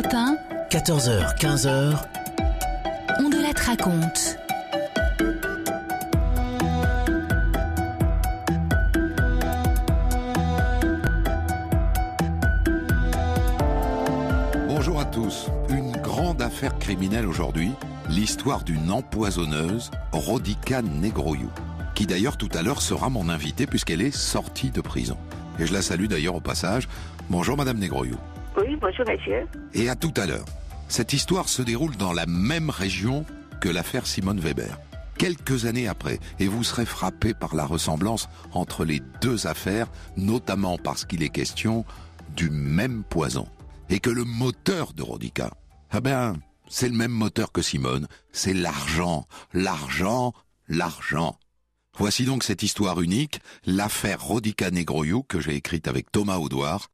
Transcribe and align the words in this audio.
Europe 0.00 0.14
1, 0.14 0.36
14h, 0.70 1.36
15h, 1.36 1.98
on 3.18 3.28
de 3.28 3.42
la 3.42 3.52
te 3.52 3.62
raconte. 3.62 4.38
Bonjour 14.68 15.00
à 15.00 15.04
tous. 15.04 15.48
Une 15.68 15.92
grande 15.92 16.40
affaire 16.40 16.78
criminelle 16.78 17.26
aujourd'hui, 17.26 17.72
l'histoire 18.08 18.64
d'une 18.64 18.90
empoisonneuse, 18.90 19.90
Rodica 20.12 20.80
Negroyou, 20.80 21.50
qui 21.94 22.06
d'ailleurs 22.06 22.38
tout 22.38 22.48
à 22.54 22.62
l'heure 22.62 22.80
sera 22.80 23.10
mon 23.10 23.28
invitée 23.28 23.66
puisqu'elle 23.66 24.00
est 24.00 24.16
sortie 24.16 24.70
de 24.70 24.80
prison. 24.80 25.18
Et 25.58 25.66
je 25.66 25.74
la 25.74 25.82
salue 25.82 26.06
d'ailleurs 26.06 26.36
au 26.36 26.40
passage. 26.40 26.88
Bonjour 27.28 27.58
Madame 27.58 27.78
Negroyou. 27.78 28.16
Oui, 28.56 28.76
bonjour 28.80 29.06
monsieur. 29.08 29.46
Et 29.74 29.88
à 29.88 29.94
tout 29.94 30.12
à 30.16 30.26
l'heure. 30.26 30.44
Cette 30.88 31.12
histoire 31.12 31.48
se 31.48 31.62
déroule 31.62 31.96
dans 31.96 32.12
la 32.12 32.26
même 32.26 32.68
région 32.68 33.24
que 33.60 33.68
l'affaire 33.68 34.06
Simone 34.06 34.40
Weber. 34.40 34.78
Quelques 35.18 35.66
années 35.66 35.86
après, 35.86 36.18
et 36.38 36.48
vous 36.48 36.64
serez 36.64 36.86
frappé 36.86 37.32
par 37.34 37.54
la 37.54 37.64
ressemblance 37.64 38.28
entre 38.52 38.84
les 38.84 39.00
deux 39.20 39.46
affaires, 39.46 39.86
notamment 40.16 40.78
parce 40.78 41.04
qu'il 41.04 41.22
est 41.22 41.28
question 41.28 41.84
du 42.34 42.50
même 42.50 43.04
poison. 43.04 43.46
Et 43.88 44.00
que 44.00 44.10
le 44.10 44.24
moteur 44.24 44.94
de 44.94 45.02
Rodica, 45.02 45.50
ah 45.90 46.00
ben, 46.00 46.36
c'est 46.68 46.88
le 46.88 46.96
même 46.96 47.12
moteur 47.12 47.52
que 47.52 47.62
Simone, 47.62 48.08
c'est 48.32 48.54
l'argent, 48.54 49.26
l'argent, 49.52 50.32
l'argent. 50.68 51.38
Voici 51.96 52.24
donc 52.24 52.44
cette 52.44 52.62
histoire 52.62 53.00
unique, 53.00 53.40
l'affaire 53.66 54.22
Rodica 54.22 54.70
Negroyou 54.70 55.22
que 55.22 55.38
j'ai 55.38 55.54
écrite 55.54 55.86
avec 55.86 56.10
Thomas 56.10 56.38
Audouard, 56.38 56.88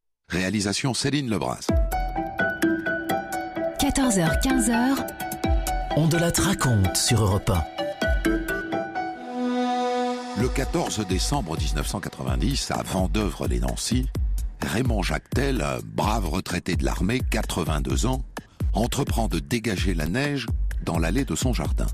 réalisation 0.46 0.92
Céline 0.92 1.30
Lebras. 1.30 1.66
14h, 3.78 4.42
15h, 4.42 5.06
on 5.96 6.08
de 6.08 6.16
la 6.18 6.32
te 6.32 6.40
raconte 6.40 6.96
sur 6.96 7.22
Europe 7.22 7.50
1. 7.50 7.64
Le 10.40 10.48
14 10.48 11.06
décembre 11.08 11.56
1990, 11.56 12.70
à 12.72 12.82
Vendœuvre-les-Nancy, 12.82 14.06
Raymond 14.62 15.02
Jactel, 15.02 15.62
un 15.62 15.78
brave 15.84 16.28
retraité 16.28 16.76
de 16.76 16.84
l'armée, 16.84 17.20
82 17.30 18.06
ans, 18.06 18.22
entreprend 18.72 19.28
de 19.28 19.38
dégager 19.38 19.94
la 19.94 20.06
neige 20.06 20.46
dans 20.84 20.98
l'allée 20.98 21.24
de 21.24 21.34
son 21.34 21.52
jardin. 21.54 21.86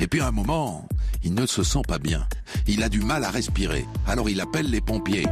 Et 0.00 0.06
puis 0.06 0.20
à 0.20 0.28
un 0.28 0.32
moment, 0.32 0.86
il 1.22 1.34
ne 1.34 1.46
se 1.46 1.62
sent 1.62 1.82
pas 1.88 1.98
bien. 1.98 2.26
Il 2.66 2.82
a 2.82 2.88
du 2.88 3.00
mal 3.00 3.24
à 3.24 3.30
respirer. 3.30 3.84
Alors 4.06 4.28
il 4.28 4.40
appelle 4.40 4.70
les 4.70 4.80
pompiers. 4.80 5.26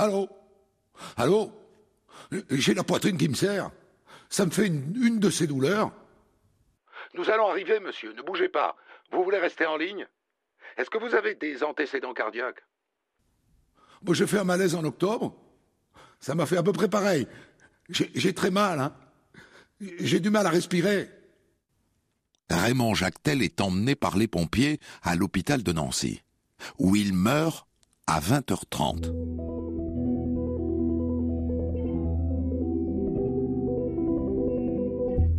Allô 0.00 0.30
Allô 1.18 1.52
J'ai 2.50 2.72
la 2.72 2.84
poitrine 2.84 3.18
qui 3.18 3.28
me 3.28 3.34
serre. 3.34 3.70
Ça 4.30 4.46
me 4.46 4.50
fait 4.50 4.66
une, 4.66 4.94
une 4.96 5.18
de 5.18 5.28
ces 5.28 5.46
douleurs. 5.46 5.92
Nous 7.12 7.28
allons 7.28 7.50
arriver, 7.50 7.80
monsieur. 7.80 8.14
Ne 8.14 8.22
bougez 8.22 8.48
pas. 8.48 8.76
Vous 9.12 9.22
voulez 9.22 9.38
rester 9.38 9.66
en 9.66 9.76
ligne? 9.76 10.06
Est-ce 10.78 10.88
que 10.88 10.96
vous 10.96 11.14
avez 11.14 11.34
des 11.34 11.62
antécédents 11.62 12.14
cardiaques? 12.14 12.62
Moi, 14.02 14.14
j'ai 14.14 14.26
fait 14.26 14.38
un 14.38 14.44
malaise 14.44 14.74
en 14.74 14.84
octobre. 14.84 15.36
Ça 16.18 16.34
m'a 16.34 16.46
fait 16.46 16.56
à 16.56 16.62
peu 16.62 16.72
près 16.72 16.88
pareil. 16.88 17.26
J'ai 17.90 18.10
j'ai 18.14 18.32
très 18.32 18.50
mal, 18.50 18.80
hein. 18.80 18.96
J'ai 19.98 20.20
du 20.20 20.30
mal 20.30 20.46
à 20.46 20.50
respirer. 20.50 21.10
Raymond 22.48 22.94
Jactel 22.94 23.42
est 23.42 23.60
emmené 23.60 23.94
par 23.96 24.16
les 24.16 24.28
pompiers 24.28 24.80
à 25.02 25.14
l'hôpital 25.14 25.62
de 25.62 25.72
Nancy, 25.72 26.22
où 26.78 26.96
il 26.96 27.12
meurt 27.12 27.66
à 28.06 28.20
20h30. 28.20 29.59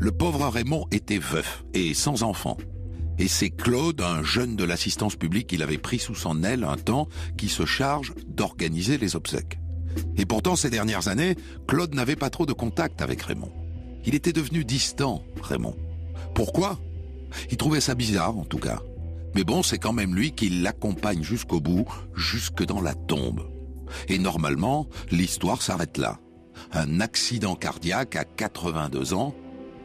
Le 0.01 0.11
pauvre 0.11 0.47
Raymond 0.47 0.87
était 0.89 1.19
veuf 1.19 1.63
et 1.75 1.93
sans 1.93 2.23
enfant. 2.23 2.57
Et 3.19 3.27
c'est 3.27 3.51
Claude, 3.51 4.01
un 4.01 4.23
jeune 4.23 4.55
de 4.55 4.63
l'assistance 4.63 5.15
publique 5.15 5.45
qu'il 5.45 5.61
avait 5.61 5.77
pris 5.77 5.99
sous 5.99 6.15
son 6.15 6.43
aile 6.43 6.63
un 6.63 6.75
temps, 6.75 7.07
qui 7.37 7.49
se 7.49 7.67
charge 7.67 8.15
d'organiser 8.27 8.97
les 8.97 9.15
obsèques. 9.15 9.59
Et 10.17 10.25
pourtant, 10.25 10.55
ces 10.55 10.71
dernières 10.71 11.07
années, 11.07 11.35
Claude 11.67 11.93
n'avait 11.93 12.15
pas 12.15 12.31
trop 12.31 12.47
de 12.47 12.53
contact 12.53 13.03
avec 13.03 13.21
Raymond. 13.21 13.51
Il 14.03 14.15
était 14.15 14.33
devenu 14.33 14.65
distant, 14.65 15.21
Raymond. 15.39 15.77
Pourquoi? 16.33 16.79
Il 17.51 17.57
trouvait 17.57 17.79
ça 17.79 17.93
bizarre, 17.93 18.35
en 18.35 18.45
tout 18.45 18.57
cas. 18.57 18.81
Mais 19.35 19.43
bon, 19.43 19.61
c'est 19.61 19.77
quand 19.77 19.93
même 19.93 20.15
lui 20.15 20.31
qui 20.31 20.49
l'accompagne 20.49 21.21
jusqu'au 21.21 21.59
bout, 21.59 21.85
jusque 22.15 22.65
dans 22.65 22.81
la 22.81 22.95
tombe. 22.95 23.47
Et 24.07 24.17
normalement, 24.17 24.87
l'histoire 25.11 25.61
s'arrête 25.61 25.99
là. 25.99 26.17
Un 26.71 27.01
accident 27.01 27.53
cardiaque 27.53 28.15
à 28.15 28.25
82 28.25 29.13
ans, 29.13 29.35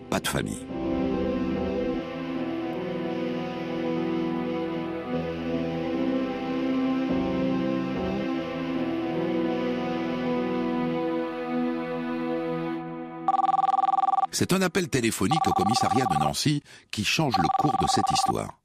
pas 0.08 0.20
de 0.20 0.28
famille. 0.28 0.66
C'est 14.38 14.52
un 14.52 14.60
appel 14.60 14.90
téléphonique 14.90 15.46
au 15.46 15.52
commissariat 15.54 16.04
de 16.04 16.18
Nancy 16.18 16.62
qui 16.90 17.06
change 17.06 17.38
le 17.38 17.48
cours 17.58 17.78
de 17.78 17.86
cette 17.86 18.10
histoire. 18.10 18.60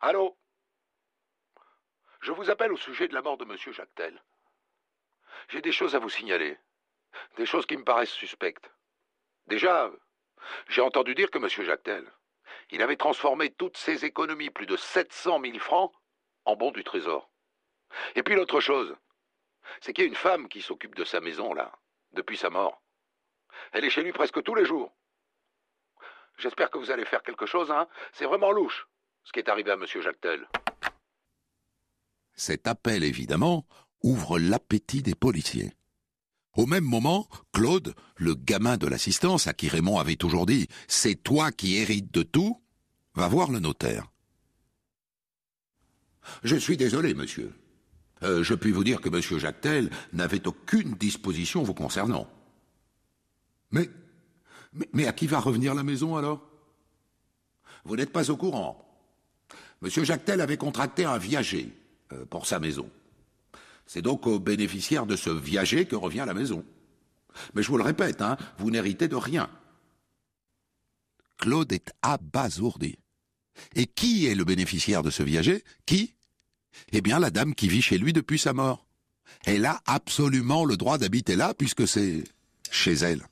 Allô? 0.00 0.38
Je 2.22 2.32
vous 2.32 2.48
appelle 2.48 2.72
au 2.72 2.78
sujet 2.78 3.06
de 3.06 3.12
la 3.12 3.20
mort 3.20 3.36
de 3.36 3.44
Monsieur 3.44 3.72
Jactel. 3.72 4.22
J'ai 5.48 5.60
des 5.60 5.70
choses 5.70 5.94
à 5.94 5.98
vous 5.98 6.08
signaler. 6.08 6.56
Des 7.36 7.46
choses 7.46 7.66
qui 7.66 7.76
me 7.76 7.84
paraissent 7.84 8.10
suspectes. 8.10 8.70
Déjà, 9.46 9.90
j'ai 10.68 10.80
entendu 10.80 11.14
dire 11.14 11.30
que 11.30 11.38
Monsieur 11.38 11.64
Jactel, 11.64 12.04
il 12.70 12.82
avait 12.82 12.96
transformé 12.96 13.50
toutes 13.50 13.76
ses 13.76 14.04
économies, 14.04 14.50
plus 14.50 14.66
de 14.66 14.76
700 14.76 15.40
000 15.40 15.58
francs, 15.58 15.92
en 16.44 16.56
bons 16.56 16.70
du 16.70 16.84
trésor. 16.84 17.30
Et 18.14 18.22
puis 18.22 18.34
l'autre 18.34 18.60
chose, 18.60 18.96
c'est 19.80 19.92
qu'il 19.92 20.04
y 20.04 20.06
a 20.06 20.08
une 20.08 20.16
femme 20.16 20.48
qui 20.48 20.62
s'occupe 20.62 20.94
de 20.94 21.04
sa 21.04 21.20
maison, 21.20 21.54
là, 21.54 21.72
depuis 22.12 22.36
sa 22.36 22.50
mort. 22.50 22.82
Elle 23.72 23.84
est 23.84 23.90
chez 23.90 24.02
lui 24.02 24.12
presque 24.12 24.42
tous 24.42 24.54
les 24.54 24.64
jours. 24.64 24.92
J'espère 26.38 26.70
que 26.70 26.78
vous 26.78 26.90
allez 26.90 27.04
faire 27.04 27.22
quelque 27.22 27.46
chose, 27.46 27.70
hein. 27.70 27.86
C'est 28.12 28.24
vraiment 28.24 28.50
louche, 28.50 28.88
ce 29.22 29.32
qui 29.32 29.38
est 29.38 29.48
arrivé 29.48 29.70
à 29.70 29.76
Monsieur 29.76 30.00
Jactel. 30.00 30.48
Cet 32.34 32.66
appel, 32.66 33.04
évidemment, 33.04 33.64
ouvre 34.02 34.38
l'appétit 34.38 35.02
des 35.02 35.14
policiers. 35.14 35.72
Au 36.56 36.66
même 36.66 36.84
moment, 36.84 37.28
Claude, 37.52 37.94
le 38.16 38.34
gamin 38.34 38.76
de 38.76 38.86
l'assistance 38.86 39.46
à 39.46 39.54
qui 39.54 39.68
Raymond 39.68 39.98
avait 39.98 40.16
toujours 40.16 40.46
dit 40.46 40.68
C'est 40.86 41.16
toi 41.16 41.50
qui 41.50 41.76
hérites 41.76 42.12
de 42.12 42.22
tout, 42.22 42.60
va 43.14 43.28
voir 43.28 43.50
le 43.50 43.58
notaire. 43.58 44.10
Je 46.42 46.56
suis 46.56 46.76
désolé, 46.76 47.14
monsieur. 47.14 47.52
Euh, 48.22 48.42
je 48.42 48.54
puis 48.54 48.70
vous 48.70 48.84
dire 48.84 49.00
que 49.00 49.08
monsieur 49.08 49.38
Jactel 49.38 49.90
n'avait 50.12 50.46
aucune 50.46 50.94
disposition 50.94 51.62
vous 51.62 51.74
concernant. 51.74 52.28
Mais, 53.70 53.90
mais, 54.92 55.06
à 55.06 55.12
qui 55.12 55.26
va 55.26 55.40
revenir 55.40 55.74
la 55.74 55.82
maison 55.82 56.16
alors? 56.16 56.40
Vous 57.84 57.96
n'êtes 57.96 58.12
pas 58.12 58.30
au 58.30 58.36
courant. 58.36 58.80
Monsieur 59.82 60.04
Jactel 60.04 60.40
avait 60.40 60.56
contracté 60.56 61.04
un 61.04 61.18
viager 61.18 61.72
euh, 62.12 62.24
pour 62.24 62.46
sa 62.46 62.58
maison. 62.58 62.88
C'est 63.86 64.02
donc 64.02 64.26
aux 64.26 64.38
bénéficiaires 64.38 65.06
de 65.06 65.16
ce 65.16 65.30
viager 65.30 65.86
que 65.86 65.96
revient 65.96 66.24
la 66.26 66.34
maison. 66.34 66.64
Mais 67.54 67.62
je 67.62 67.68
vous 67.68 67.76
le 67.76 67.84
répète, 67.84 68.22
hein, 68.22 68.36
vous 68.58 68.70
n'héritez 68.70 69.08
de 69.08 69.16
rien. 69.16 69.50
Claude 71.38 71.72
est 71.72 71.92
abasourdi. 72.02 72.98
Et 73.74 73.86
qui 73.86 74.26
est 74.26 74.34
le 74.34 74.44
bénéficiaire 74.44 75.02
de 75.02 75.10
ce 75.10 75.22
viager? 75.22 75.62
Qui? 75.86 76.14
Eh 76.92 77.00
bien, 77.00 77.18
la 77.18 77.30
dame 77.30 77.54
qui 77.54 77.68
vit 77.68 77.82
chez 77.82 77.98
lui 77.98 78.12
depuis 78.12 78.38
sa 78.38 78.52
mort. 78.52 78.86
Elle 79.44 79.66
a 79.66 79.80
absolument 79.86 80.64
le 80.64 80.76
droit 80.76 80.98
d'habiter 80.98 81.36
là 81.36 81.54
puisque 81.54 81.86
c'est 81.86 82.24
chez 82.70 82.92
elle. 82.94 83.22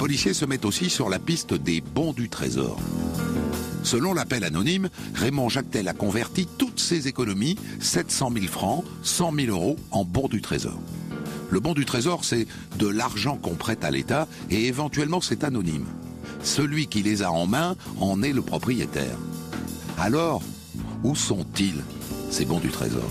Policiers 0.00 0.32
se 0.32 0.46
mettent 0.46 0.64
aussi 0.64 0.88
sur 0.88 1.10
la 1.10 1.18
piste 1.18 1.52
des 1.52 1.82
bons 1.82 2.14
du 2.14 2.30
trésor. 2.30 2.80
Selon 3.82 4.14
l'appel 4.14 4.44
anonyme, 4.44 4.88
Raymond 5.14 5.50
Jactel 5.50 5.88
a 5.88 5.92
converti 5.92 6.48
toutes 6.56 6.80
ses 6.80 7.06
économies, 7.06 7.56
700 7.80 8.30
000 8.32 8.46
francs, 8.46 8.82
100 9.02 9.34
000 9.34 9.48
euros, 9.48 9.76
en 9.90 10.06
bons 10.06 10.28
du 10.28 10.40
trésor. 10.40 10.80
Le 11.50 11.60
bon 11.60 11.74
du 11.74 11.84
trésor, 11.84 12.24
c'est 12.24 12.46
de 12.78 12.88
l'argent 12.88 13.36
qu'on 13.36 13.56
prête 13.56 13.84
à 13.84 13.90
l'État 13.90 14.26
et 14.48 14.68
éventuellement 14.68 15.20
c'est 15.20 15.44
anonyme. 15.44 15.84
Celui 16.42 16.86
qui 16.86 17.02
les 17.02 17.22
a 17.22 17.30
en 17.30 17.46
main 17.46 17.76
en 18.00 18.22
est 18.22 18.32
le 18.32 18.40
propriétaire. 18.40 19.18
Alors, 19.98 20.42
où 21.04 21.14
sont-ils, 21.14 21.84
ces 22.30 22.46
bons 22.46 22.60
du 22.60 22.70
trésor? 22.70 23.04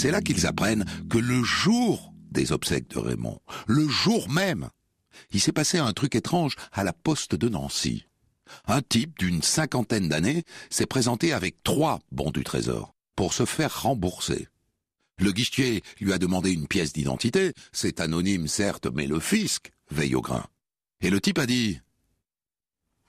C'est 0.00 0.10
là 0.10 0.22
qu'ils 0.22 0.46
apprennent 0.46 0.86
que 1.10 1.18
le 1.18 1.42
jour 1.42 2.14
des 2.30 2.52
obsèques 2.52 2.88
de 2.88 2.98
Raymond, 2.98 3.38
le 3.66 3.86
jour 3.86 4.30
même, 4.30 4.70
il 5.30 5.42
s'est 5.42 5.52
passé 5.52 5.76
un 5.76 5.92
truc 5.92 6.14
étrange 6.14 6.56
à 6.72 6.84
la 6.84 6.94
poste 6.94 7.34
de 7.34 7.50
Nancy. 7.50 8.06
Un 8.66 8.80
type 8.80 9.18
d'une 9.18 9.42
cinquantaine 9.42 10.08
d'années 10.08 10.44
s'est 10.70 10.86
présenté 10.86 11.34
avec 11.34 11.62
trois 11.64 12.00
bons 12.12 12.30
du 12.30 12.44
trésor 12.44 12.94
pour 13.14 13.34
se 13.34 13.44
faire 13.44 13.82
rembourser. 13.82 14.48
Le 15.18 15.32
guichetier 15.32 15.82
lui 16.00 16.14
a 16.14 16.18
demandé 16.18 16.50
une 16.50 16.66
pièce 16.66 16.94
d'identité, 16.94 17.52
c'est 17.70 18.00
anonyme 18.00 18.48
certes, 18.48 18.86
mais 18.94 19.06
le 19.06 19.20
fisc 19.20 19.70
veille 19.90 20.14
au 20.14 20.22
grain. 20.22 20.46
Et 21.02 21.10
le 21.10 21.20
type 21.20 21.38
a 21.38 21.44
dit 21.44 21.78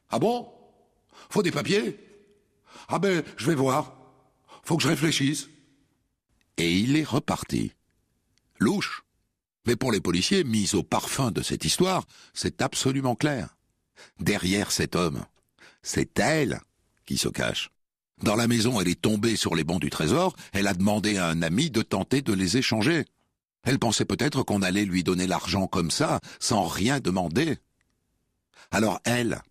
Ah 0.10 0.20
bon? 0.20 0.46
Faut 1.30 1.42
des 1.42 1.52
papiers? 1.52 1.98
Ah 2.90 3.00
ben, 3.00 3.24
je 3.38 3.48
vais 3.48 3.56
voir. 3.56 3.96
Faut 4.64 4.76
que 4.76 4.84
je 4.84 4.90
réfléchisse. 4.90 5.48
Et 6.57 6.71
il 6.71 6.95
est 6.95 7.03
reparti. 7.03 7.74
Louche. 8.59 9.03
Mais 9.65 9.75
pour 9.75 9.92
les 9.92 10.01
policiers, 10.01 10.44
mis 10.44 10.74
au 10.74 10.83
parfum 10.83 11.31
de 11.31 11.42
cette 11.42 11.65
histoire, 11.65 12.06
c'est 12.33 12.62
absolument 12.62 13.15
clair. 13.15 13.57
Derrière 14.19 14.71
cet 14.71 14.95
homme, 14.95 15.25
c'est 15.83 16.19
elle 16.19 16.62
qui 17.06 17.18
se 17.18 17.30
cache. 17.30 17.69
Dans 18.24 18.36
la 18.36 18.48
maison, 18.48 18.80
elle 18.80 18.88
est 18.88 19.01
tombée 19.01 19.36
sur 19.36 19.56
les 19.56 19.63
bancs 19.63 19.81
du 19.81 19.89
trésor, 19.89 20.36
elle 20.53 20.68
a 20.68 20.74
demandé 20.74 21.18
à 21.18 21.27
un 21.27 21.42
ami 21.42 21.71
de 21.71 21.81
tenter 21.81 22.21
de 22.21 22.33
les 22.33 22.57
échanger. 22.57 23.06
Elle 23.63 23.80
pensait 23.80 24.06
peut-être 24.06 24.44
qu'on 24.44 24.62
allait 24.62 24.86
lui 24.86 25.04
donner 25.04 25.27
l'argent 25.27 25.68
comme 25.68 25.92
ça, 25.92 26.19
sans 26.39 26.65
rien 26.65 27.00
demander. 27.00 27.57
Alors 28.71 29.00
elle, 29.04 29.42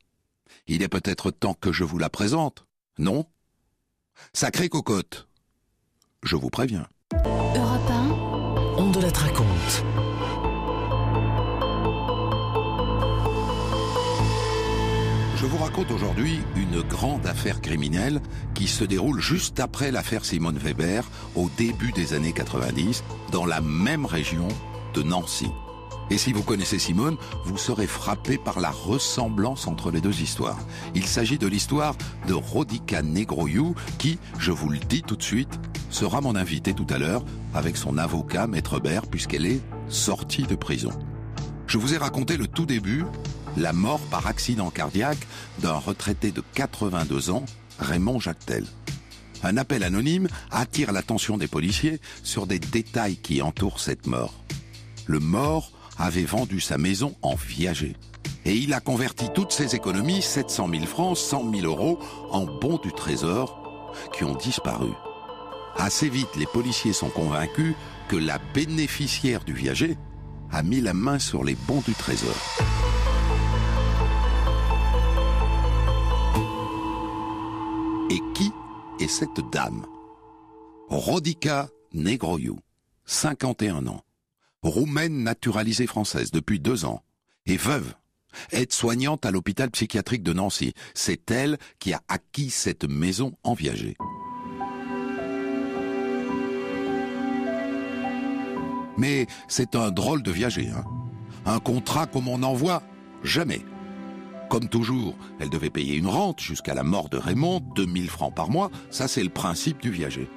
il 0.67 0.83
est 0.83 0.89
peut-être 0.89 1.31
temps 1.31 1.55
que 1.55 1.73
je 1.73 1.85
vous 1.85 1.99
la 1.99 2.11
présente, 2.11 2.65
non? 2.99 3.27
Sacrée 4.33 4.69
cocotte. 4.69 5.29
Je 6.23 6.37
vous 6.37 6.51
préviens. 6.51 6.87
Europe 7.57 7.91
1, 7.91 8.75
On 8.77 8.91
de 8.91 9.01
la 9.01 9.09
raconte. 9.09 9.85
Je 15.37 15.47
vous 15.47 15.57
raconte 15.57 15.91
aujourd'hui 15.91 16.41
une 16.57 16.83
grande 16.83 17.27
affaire 17.27 17.63
criminelle 17.63 18.21
qui 18.55 18.69
se 18.69 18.85
déroule 18.85 19.21
juste 19.21 19.61
après 19.61 19.91
l'affaire 19.91 20.27
Simone 20.27 20.59
Weber 20.59 21.05
au 21.37 21.49
début 21.57 21.93
des 21.93 22.13
années 22.13 22.35
90 22.35 23.03
dans 23.33 23.47
la 23.47 23.63
même 23.63 24.05
région 24.05 24.49
de 24.93 25.03
Nancy. 25.03 25.49
Et 26.11 26.19
si 26.19 26.33
vous 26.35 26.43
connaissez 26.43 26.79
Simone, 26.79 27.17
vous 27.45 27.57
serez 27.57 27.87
frappé 27.87 28.37
par 28.37 28.61
la 28.61 28.71
ressemblance 28.71 29.67
entre 29.67 29.91
les 29.91 30.01
deux 30.01 30.21
histoires. 30.21 30.59
Il 30.95 31.07
s'agit 31.07 31.39
de 31.39 31.47
l'histoire 31.47 31.95
de 32.29 32.35
Rodica 32.35 33.01
Negroyou 33.01 33.75
qui, 33.97 34.19
je 34.39 34.51
vous 34.51 34.69
le 34.69 34.79
dis 34.79 35.03
tout 35.03 35.17
de 35.17 35.23
suite, 35.23 35.59
sera 35.91 36.21
mon 36.21 36.37
invité 36.37 36.73
tout 36.75 36.87
à 36.89 36.99
l'heure 36.99 37.25
avec 37.55 37.77
son 37.77 37.99
avocat 37.99 38.47
Maître 38.47 38.81
Bert 38.81 39.07
puisqu'elle 39.07 39.47
est 39.47 39.61
sortie 39.89 40.45
de 40.45 40.55
prison. 40.55 40.91
Je 41.67 41.79
vous 41.79 41.95
ai 41.95 41.99
raconté 41.99 42.37
le 42.37 42.47
tout 42.47 42.67
début, 42.67 43.05
la 43.57 43.73
mort 43.73 44.01
par 44.11 44.27
accident 44.27 44.71
cardiaque 44.71 45.27
d'un 45.61 45.75
retraité 45.75 46.31
de 46.31 46.43
82 46.55 47.31
ans, 47.31 47.45
Raymond 47.79 48.21
Jactel. 48.21 48.65
Un 49.43 49.57
appel 49.57 49.85
anonyme 49.85 50.29
attire 50.51 50.93
l'attention 50.93 51.39
des 51.39 51.49
policiers 51.49 52.01
sur 52.23 52.47
des 52.47 52.59
détails 52.59 53.17
qui 53.17 53.41
entourent 53.41 53.81
cette 53.81 54.07
mort. 54.07 54.35
Le 55.07 55.19
mort 55.19 55.73
avait 55.99 56.25
vendu 56.25 56.61
sa 56.61 56.79
maison 56.79 57.15
en 57.23 57.35
viager. 57.35 57.97
Et 58.45 58.55
il 58.55 58.73
a 58.73 58.81
converti 58.81 59.27
toutes 59.35 59.53
ses 59.53 59.75
économies, 59.75 60.23
700 60.23 60.69
000 60.71 60.87
francs, 60.87 61.17
100 61.17 61.53
000 61.53 61.67
euros, 61.67 61.99
en 62.31 62.47
bons 62.47 62.79
du 62.79 62.93
trésor 62.93 63.93
qui 64.13 64.25
ont 64.25 64.35
disparu. 64.35 64.91
Assez 65.81 66.11
vite, 66.11 66.37
les 66.37 66.45
policiers 66.45 66.93
sont 66.93 67.09
convaincus 67.09 67.75
que 68.09 68.17
la 68.17 68.39
bénéficiaire 68.53 69.45
du 69.45 69.55
viager 69.55 69.97
a 70.53 70.63
mis 70.63 70.83
la 70.83 70.93
main 70.93 71.19
sur 71.19 71.43
les 71.43 71.55
bons 71.55 71.81
du 71.81 71.95
trésor. 71.95 72.35
Et 78.11 78.21
qui 78.35 78.53
est 79.03 79.09
cette 79.09 79.41
dame? 79.51 79.87
Rodica 80.91 81.71
Negroiu, 81.95 82.59
51 83.07 83.87
ans, 83.87 84.05
roumaine 84.61 85.23
naturalisée 85.23 85.87
française 85.87 86.31
depuis 86.31 86.61
deux 86.61 86.85
ans, 86.85 87.03
et 87.47 87.57
veuve, 87.57 87.95
aide-soignante 88.53 89.25
à 89.25 89.31
l'hôpital 89.31 89.71
psychiatrique 89.71 90.25
de 90.25 90.35
Nancy. 90.35 90.75
C'est 90.93 91.31
elle 91.31 91.57
qui 91.79 91.95
a 91.95 92.03
acquis 92.09 92.51
cette 92.51 92.85
maison 92.85 93.33
en 93.45 93.55
viager. 93.55 93.97
Mais 99.01 99.27
c'est 99.49 99.77
un 99.77 99.91
drôle 99.91 100.23
de 100.23 100.31
viager, 100.31 100.69
hein. 100.69 100.85
Un 101.47 101.59
contrat 101.59 102.07
comme 102.07 102.29
on 102.29 102.37
n'en 102.39 102.53
voit 102.53 102.83
jamais. 103.25 103.65
Comme 104.51 104.69
toujours, 104.69 105.17
elle 105.39 105.49
devait 105.49 105.71
payer 105.71 105.97
une 105.97 106.07
rente 106.07 106.39
jusqu'à 106.39 106.75
la 106.75 106.83
mort 106.83 107.09
de 107.09 107.17
Raymond, 107.17 107.61
2000 107.75 108.11
francs 108.11 108.35
par 108.35 108.51
mois, 108.51 108.71
ça 108.91 109.09
c'est 109.09 109.23
le 109.23 109.31
principe 109.31 109.81
du 109.81 109.91
viager. 109.91 110.29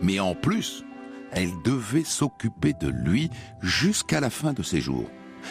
Mais 0.00 0.18
en 0.18 0.34
plus, 0.34 0.82
elle 1.30 1.50
devait 1.62 2.04
s'occuper 2.04 2.72
de 2.72 2.88
lui 2.88 3.28
jusqu'à 3.60 4.20
la 4.20 4.30
fin 4.30 4.54
de 4.54 4.62
ses 4.62 4.80
jours. 4.80 5.10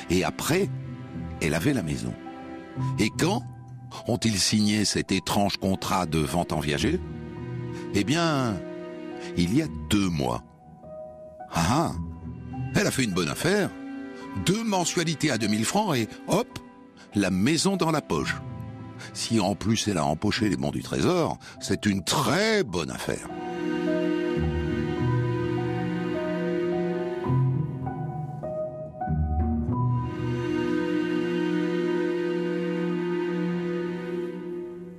Et 0.09 0.23
après, 0.23 0.67
elle 1.41 1.53
avait 1.53 1.73
la 1.73 1.83
maison. 1.83 2.13
Et 2.97 3.11
quand 3.11 3.43
ont-ils 4.07 4.39
signé 4.39 4.85
cet 4.85 5.11
étrange 5.11 5.57
contrat 5.57 6.07
de 6.07 6.17
vente 6.17 6.51
en 6.51 6.59
viager? 6.59 6.99
Eh 7.93 8.03
bien, 8.03 8.55
il 9.37 9.55
y 9.55 9.61
a 9.61 9.67
deux 9.91 10.09
mois. 10.09 10.43
Ah, 11.53 11.91
ah 11.91 12.04
elle 12.75 12.87
a 12.87 12.91
fait 12.91 13.03
une 13.03 13.13
bonne 13.13 13.29
affaire. 13.29 13.69
Deux 14.45 14.63
mensualités 14.63 15.31
à 15.31 15.37
2000 15.37 15.65
francs 15.65 15.95
et 15.95 16.07
hop, 16.27 16.59
la 17.15 17.31
maison 17.31 17.77
dans 17.77 17.91
la 17.91 18.01
poche. 18.01 18.35
Si 19.13 19.39
en 19.39 19.55
plus 19.55 19.87
elle 19.87 19.97
a 19.97 20.05
empoché 20.05 20.49
les 20.49 20.57
bons 20.57 20.71
du 20.71 20.83
trésor, 20.83 21.39
c'est 21.61 21.85
une 21.85 22.03
très 22.03 22.63
bonne 22.63 22.91
affaire. 22.91 23.27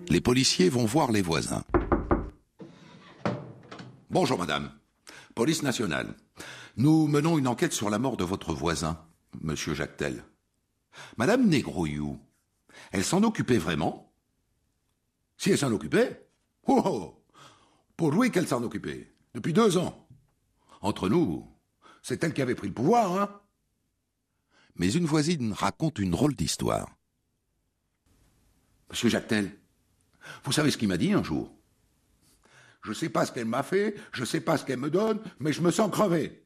Les 0.09 0.21
policiers 0.23 0.71
vont 0.71 0.87
voir 0.87 1.13
les 1.13 1.21
voisins. 1.21 1.65
Bonjour 4.09 4.39
madame. 4.39 4.71
Police 5.35 5.63
nationale. 5.63 6.15
Nous 6.79 7.07
menons 7.07 7.39
une 7.39 7.49
enquête 7.49 7.73
sur 7.73 7.89
la 7.89 7.99
mort 7.99 8.19
de 8.19 8.25
votre 8.25 8.53
voisin, 8.53 9.03
monsieur 9.41 9.73
Jactel. 9.73 10.23
Madame 11.17 11.49
Negroyou, 11.49 12.21
elle 12.93 13.05
s'en 13.05 13.23
occupait 13.23 13.57
vraiment? 13.57 14.13
Si 15.39 15.51
elle 15.51 15.57
s'en 15.57 15.73
occupait 15.73 16.29
Oh, 16.67 16.83
oh 16.85 17.25
Pour 17.97 18.13
lui 18.13 18.31
qu'elle 18.31 18.47
s'en 18.47 18.63
occupait, 18.63 19.11
depuis 19.33 19.55
deux 19.55 19.79
ans. 19.79 20.07
Entre 20.83 21.09
nous, 21.09 21.51
c'est 22.03 22.23
elle 22.23 22.35
qui 22.35 22.43
avait 22.43 22.55
pris 22.55 22.69
le 22.69 22.75
pouvoir, 22.75 23.23
hein 23.23 23.41
Mais 24.75 24.93
une 24.93 25.07
voisine 25.07 25.55
raconte 25.55 25.99
une 25.99 26.11
drôle 26.11 26.35
d'histoire. 26.35 26.95
Monsieur 28.91 29.09
Jactel, 29.09 29.59
vous 30.45 30.53
savez 30.53 30.71
ce 30.71 30.77
qu'il 30.77 30.89
m'a 30.89 30.99
dit 30.99 31.15
un 31.15 31.23
jour? 31.23 31.51
Je 32.83 32.93
sais 32.93 33.09
pas 33.09 33.25
ce 33.25 33.33
qu'elle 33.33 33.47
m'a 33.47 33.63
fait, 33.63 33.97
je 34.13 34.27
sais 34.27 34.43
pas 34.43 34.59
ce 34.59 34.67
qu'elle 34.67 34.79
me 34.79 34.91
donne, 34.91 35.23
mais 35.41 35.55
je 35.55 35.63
me 35.63 35.71
sens 35.71 35.91
crevé. 35.91 36.46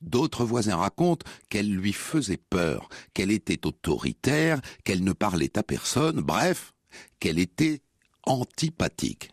D'autres 0.00 0.44
voisins 0.44 0.76
racontent 0.76 1.26
qu'elle 1.48 1.72
lui 1.72 1.92
faisait 1.92 2.40
peur, 2.50 2.88
qu'elle 3.14 3.30
était 3.30 3.66
autoritaire, 3.66 4.60
qu'elle 4.84 5.04
ne 5.04 5.12
parlait 5.12 5.56
à 5.58 5.62
personne, 5.62 6.20
bref, 6.20 6.72
qu'elle 7.20 7.38
était 7.38 7.82
antipathique. 8.24 9.30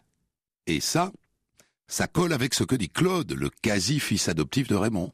Et 0.68 0.80
ça, 0.80 1.12
ça 1.88 2.08
colle 2.08 2.34
avec 2.34 2.54
ce 2.54 2.64
que 2.64 2.76
dit 2.76 2.90
Claude, 2.90 3.34
le 3.34 3.50
quasi-fils 3.50 4.28
adoptif 4.28 4.68
de 4.68 4.76
Raymond. 4.76 5.12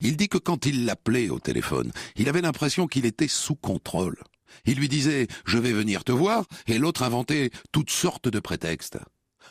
Il 0.00 0.16
dit 0.16 0.28
que 0.28 0.38
quand 0.38 0.66
il 0.66 0.84
l'appelait 0.84 1.30
au 1.30 1.40
téléphone, 1.40 1.92
il 2.16 2.28
avait 2.28 2.42
l'impression 2.42 2.86
qu'il 2.86 3.06
était 3.06 3.28
sous 3.28 3.54
contrôle. 3.56 4.16
Il 4.66 4.78
lui 4.78 4.88
disait 4.88 5.26
Je 5.44 5.58
vais 5.58 5.72
venir 5.72 6.04
te 6.04 6.12
voir, 6.12 6.44
et 6.66 6.78
l'autre 6.78 7.02
inventait 7.02 7.50
toutes 7.72 7.90
sortes 7.90 8.28
de 8.28 8.38
prétextes. 8.38 8.98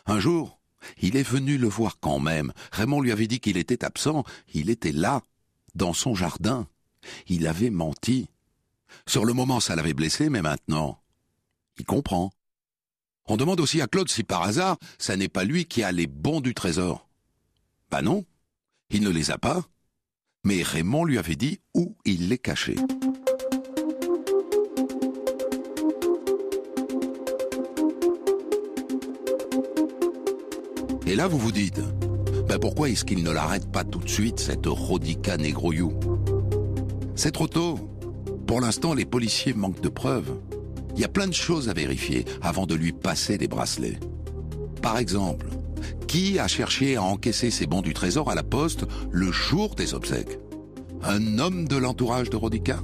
Un 0.06 0.20
jour, 0.20 0.60
il 1.02 1.18
est 1.18 1.28
venu 1.28 1.58
le 1.58 1.68
voir 1.68 1.98
quand 2.00 2.20
même. 2.20 2.54
Raymond 2.72 3.02
lui 3.02 3.12
avait 3.12 3.28
dit 3.28 3.40
qu'il 3.40 3.58
était 3.58 3.84
absent. 3.84 4.24
Il 4.54 4.70
était 4.70 4.92
là, 4.92 5.22
dans 5.76 5.94
son 5.94 6.16
jardin. 6.16 6.68
Il 7.28 7.48
avait 7.48 7.70
menti. 7.70 8.30
Sur 9.08 9.26
le 9.26 9.34
moment, 9.34 9.60
ça 9.60 9.76
l'avait 9.76 9.94
blessé, 9.94 10.30
mais 10.30 10.42
maintenant, 10.42 11.02
il 11.78 11.86
comprend. 11.86 12.32
On 13.26 13.38
demande 13.38 13.60
aussi 13.60 13.82
à 13.82 13.88
Claude 13.88 14.10
si 14.10 14.24
par 14.24 14.44
hasard, 14.44 14.78
ça 14.98 15.16
n'est 15.16 15.30
pas 15.30 15.44
lui 15.44 15.66
qui 15.66 15.84
a 15.84 15.92
les 15.92 16.08
bons 16.08 16.42
du 16.42 16.54
trésor. 16.54 17.08
Bah 17.90 18.02
non, 18.02 18.26
il 18.90 19.02
ne 19.02 19.10
les 19.10 19.32
a 19.32 19.38
pas. 19.38 19.64
Mais 20.44 20.62
Raymond 20.62 21.06
lui 21.06 21.18
avait 21.18 21.38
dit 21.38 21.62
où 21.74 21.96
il 22.04 22.28
les 22.28 22.38
cachait. 22.38 22.76
Et 31.06 31.16
là, 31.16 31.28
vous 31.28 31.38
vous 31.38 31.52
dites, 31.52 31.80
ben 32.48 32.60
pourquoi 32.60 32.90
est-ce 32.90 33.06
qu'il 33.06 33.24
ne 33.24 33.32
l'arrête 33.32 33.72
pas 33.72 33.84
tout 33.84 34.00
de 34.00 34.10
suite, 34.10 34.40
cette 34.40 34.66
Rodica 34.66 35.38
Negroyou? 35.38 35.94
C'est 37.16 37.32
trop 37.32 37.48
tôt. 37.48 37.80
Pour 38.46 38.62
l'instant, 38.62 38.94
les 38.94 39.06
policiers 39.06 39.54
manquent 39.54 39.82
de 39.82 39.90
preuves. 39.90 40.36
Il 40.96 41.02
y 41.02 41.06
a 41.06 41.10
plein 41.10 41.28
de 41.28 41.34
choses 41.34 41.70
à 41.70 41.74
vérifier 41.74 42.26
avant 42.42 42.66
de 42.66 42.76
lui 42.76 42.92
passer 42.92 43.38
les 43.38 43.48
bracelets. 43.48 44.00
Par 44.82 44.98
exemple, 44.98 45.48
qui 46.08 46.38
a 46.38 46.48
cherché 46.48 46.98
à 46.98 47.04
encaisser 47.04 47.50
ses 47.50 47.66
bons 47.66 47.82
du 47.82 47.94
trésor 47.94 48.30
à 48.30 48.36
la 48.36 48.44
poste 48.44 48.86
le 49.12 49.32
jour 49.32 49.76
des 49.76 49.94
obsèques? 49.94 50.38
Un 51.02 51.40
homme 51.40 51.68
de 51.68 51.78
l'entourage 51.78 52.30
de 52.30 52.36
Rodica? 52.36 52.80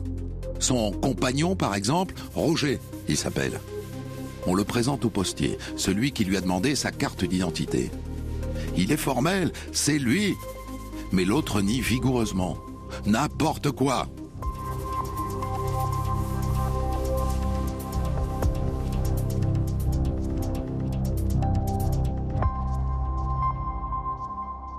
Son 0.60 0.92
compagnon, 0.92 1.56
par 1.56 1.76
exemple, 1.76 2.16
Roger, 2.34 2.80
il 3.08 3.18
s'appelle. 3.18 3.60
On 4.48 4.56
le 4.56 4.64
présente 4.64 5.06
au 5.06 5.10
postier, 5.10 5.58
celui 5.76 6.12
qui 6.12 6.26
lui 6.26 6.38
a 6.38 6.42
demandé 6.42 6.76
sa 6.76 6.92
carte 6.92 7.24
d'identité. 7.24 7.92
Il 8.82 8.94
est 8.94 8.98
formel, 8.98 9.52
c'est 9.74 10.00
lui. 10.00 10.38
Mais 11.12 11.26
l'autre 11.26 11.62
nie 11.62 11.82
vigoureusement. 11.82 12.58
N'importe 13.06 13.72
quoi. 13.72 14.08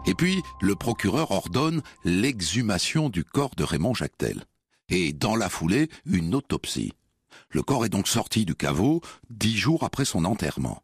Et 0.07 0.15
puis, 0.15 0.43
le 0.63 0.75
procureur 0.75 1.31
ordonne 1.31 1.83
l'exhumation 2.03 3.11
du 3.11 3.23
corps 3.23 3.55
de 3.55 3.65
Raymond 3.65 3.93
Jactel. 3.93 4.45
Et 4.89 5.13
dans 5.13 5.37
la 5.37 5.51
foulée, 5.51 5.91
une 6.07 6.35
autopsie. 6.35 6.95
Le 7.51 7.63
corps 7.63 7.85
est 7.85 7.91
donc 7.91 8.09
sorti 8.09 8.47
du 8.47 8.55
caveau 8.55 9.03
dix 9.29 9.59
jours 9.59 9.85
après 9.85 10.07
son 10.07 10.25
enterrement. 10.25 10.83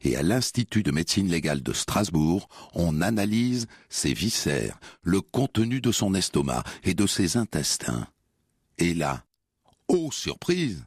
Et 0.00 0.16
à 0.16 0.22
l'Institut 0.22 0.82
de 0.82 0.92
médecine 0.92 1.28
légale 1.28 1.62
de 1.62 1.72
Strasbourg, 1.72 2.48
on 2.74 3.02
analyse 3.02 3.66
ses 3.88 4.14
viscères, 4.14 4.78
le 5.02 5.20
contenu 5.20 5.80
de 5.80 5.92
son 5.92 6.14
estomac 6.14 6.62
et 6.84 6.94
de 6.94 7.06
ses 7.06 7.36
intestins. 7.36 8.06
Et 8.78 8.94
là, 8.94 9.24
oh 9.88 10.10
surprise, 10.12 10.84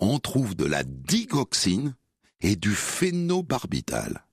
on 0.00 0.18
trouve 0.18 0.54
de 0.54 0.66
la 0.66 0.84
digoxine 0.84 1.94
et 2.40 2.56
du 2.56 2.74
phénobarbital. 2.74 4.26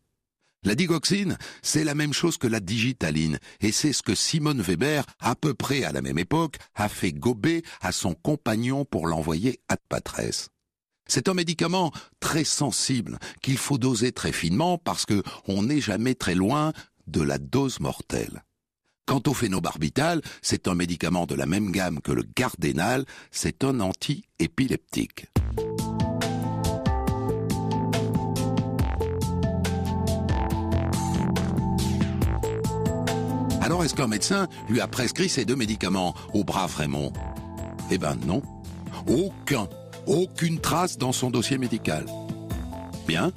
La 0.64 0.76
digoxine, 0.76 1.38
c'est 1.62 1.86
la 1.86 1.96
même 1.96 2.12
chose 2.12 2.38
que 2.38 2.48
la 2.48 2.60
digitaline, 2.60 3.40
et 3.62 3.72
c'est 3.72 3.94
ce 3.94 4.04
que 4.04 4.16
Simone 4.16 4.62
Weber, 4.62 5.06
à 5.20 5.36
peu 5.36 5.54
près 5.54 5.86
à 5.86 5.94
la 5.94 6.02
même 6.02 6.18
époque, 6.18 6.58
a 6.76 6.90
fait 6.90 7.14
gober 7.14 7.64
à 7.80 7.94
son 7.94 8.14
compagnon 8.14 8.84
pour 8.84 9.08
l'envoyer 9.08 9.62
à 9.70 9.78
Patresse. 9.78 10.50
C'est 11.10 11.28
un 11.28 11.34
médicament 11.34 11.92
très 12.20 12.44
sensible 12.44 13.18
qu'il 13.42 13.58
faut 13.58 13.80
doser 13.80 14.12
très 14.12 14.32
finement 14.32 14.78
parce 14.78 15.08
que 15.08 15.24
on 15.48 15.64
n'est 15.64 15.82
jamais 15.82 16.14
très 16.14 16.36
loin 16.36 16.72
de 17.08 17.22
la 17.22 17.40
dose 17.40 17.80
mortelle. 17.80 18.44
Quant 19.08 19.24
au 19.26 19.34
phénobarbital, 19.34 20.22
c'est 20.44 20.68
un 20.68 20.76
médicament 20.76 21.26
de 21.26 21.34
la 21.34 21.48
même 21.48 21.72
gamme 21.72 22.00
que 22.00 22.12
le 22.12 22.24
gardénal, 22.36 23.06
c'est 23.32 23.64
un 23.64 23.80
anti-épileptique. 23.80 25.26
Alors 33.62 33.84
est-ce 33.84 33.96
qu'un 33.96 34.08
médecin 34.08 34.48
lui 34.70 34.80
a 34.80 34.88
prescrit 34.88 35.28
ces 35.28 35.44
deux 35.44 35.56
médicaments 35.56 36.14
au 36.36 36.44
brave 36.44 36.76
Raymond 36.76 37.12
Eh 37.90 37.98
ben 37.98 38.16
non. 38.28 38.44
Aucun. 39.08 39.68
Aucune 40.10 40.60
trace 40.60 40.98
dans 40.98 41.12
son 41.12 41.30
dossier 41.30 41.60
médical. 41.60 42.04
Bien. 43.08 43.32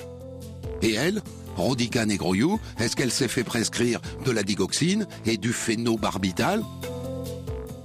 Et 0.80 0.94
elle 0.94 1.22
Rodica 1.54 2.06
Negroyou, 2.06 2.58
est-ce 2.80 2.96
qu'elle 2.96 3.10
s'est 3.10 3.28
fait 3.28 3.44
prescrire 3.44 4.00
de 4.24 4.30
la 4.30 4.42
digoxine 4.42 5.06
et 5.26 5.36
du 5.36 5.52
phénobarbital? 5.52 6.62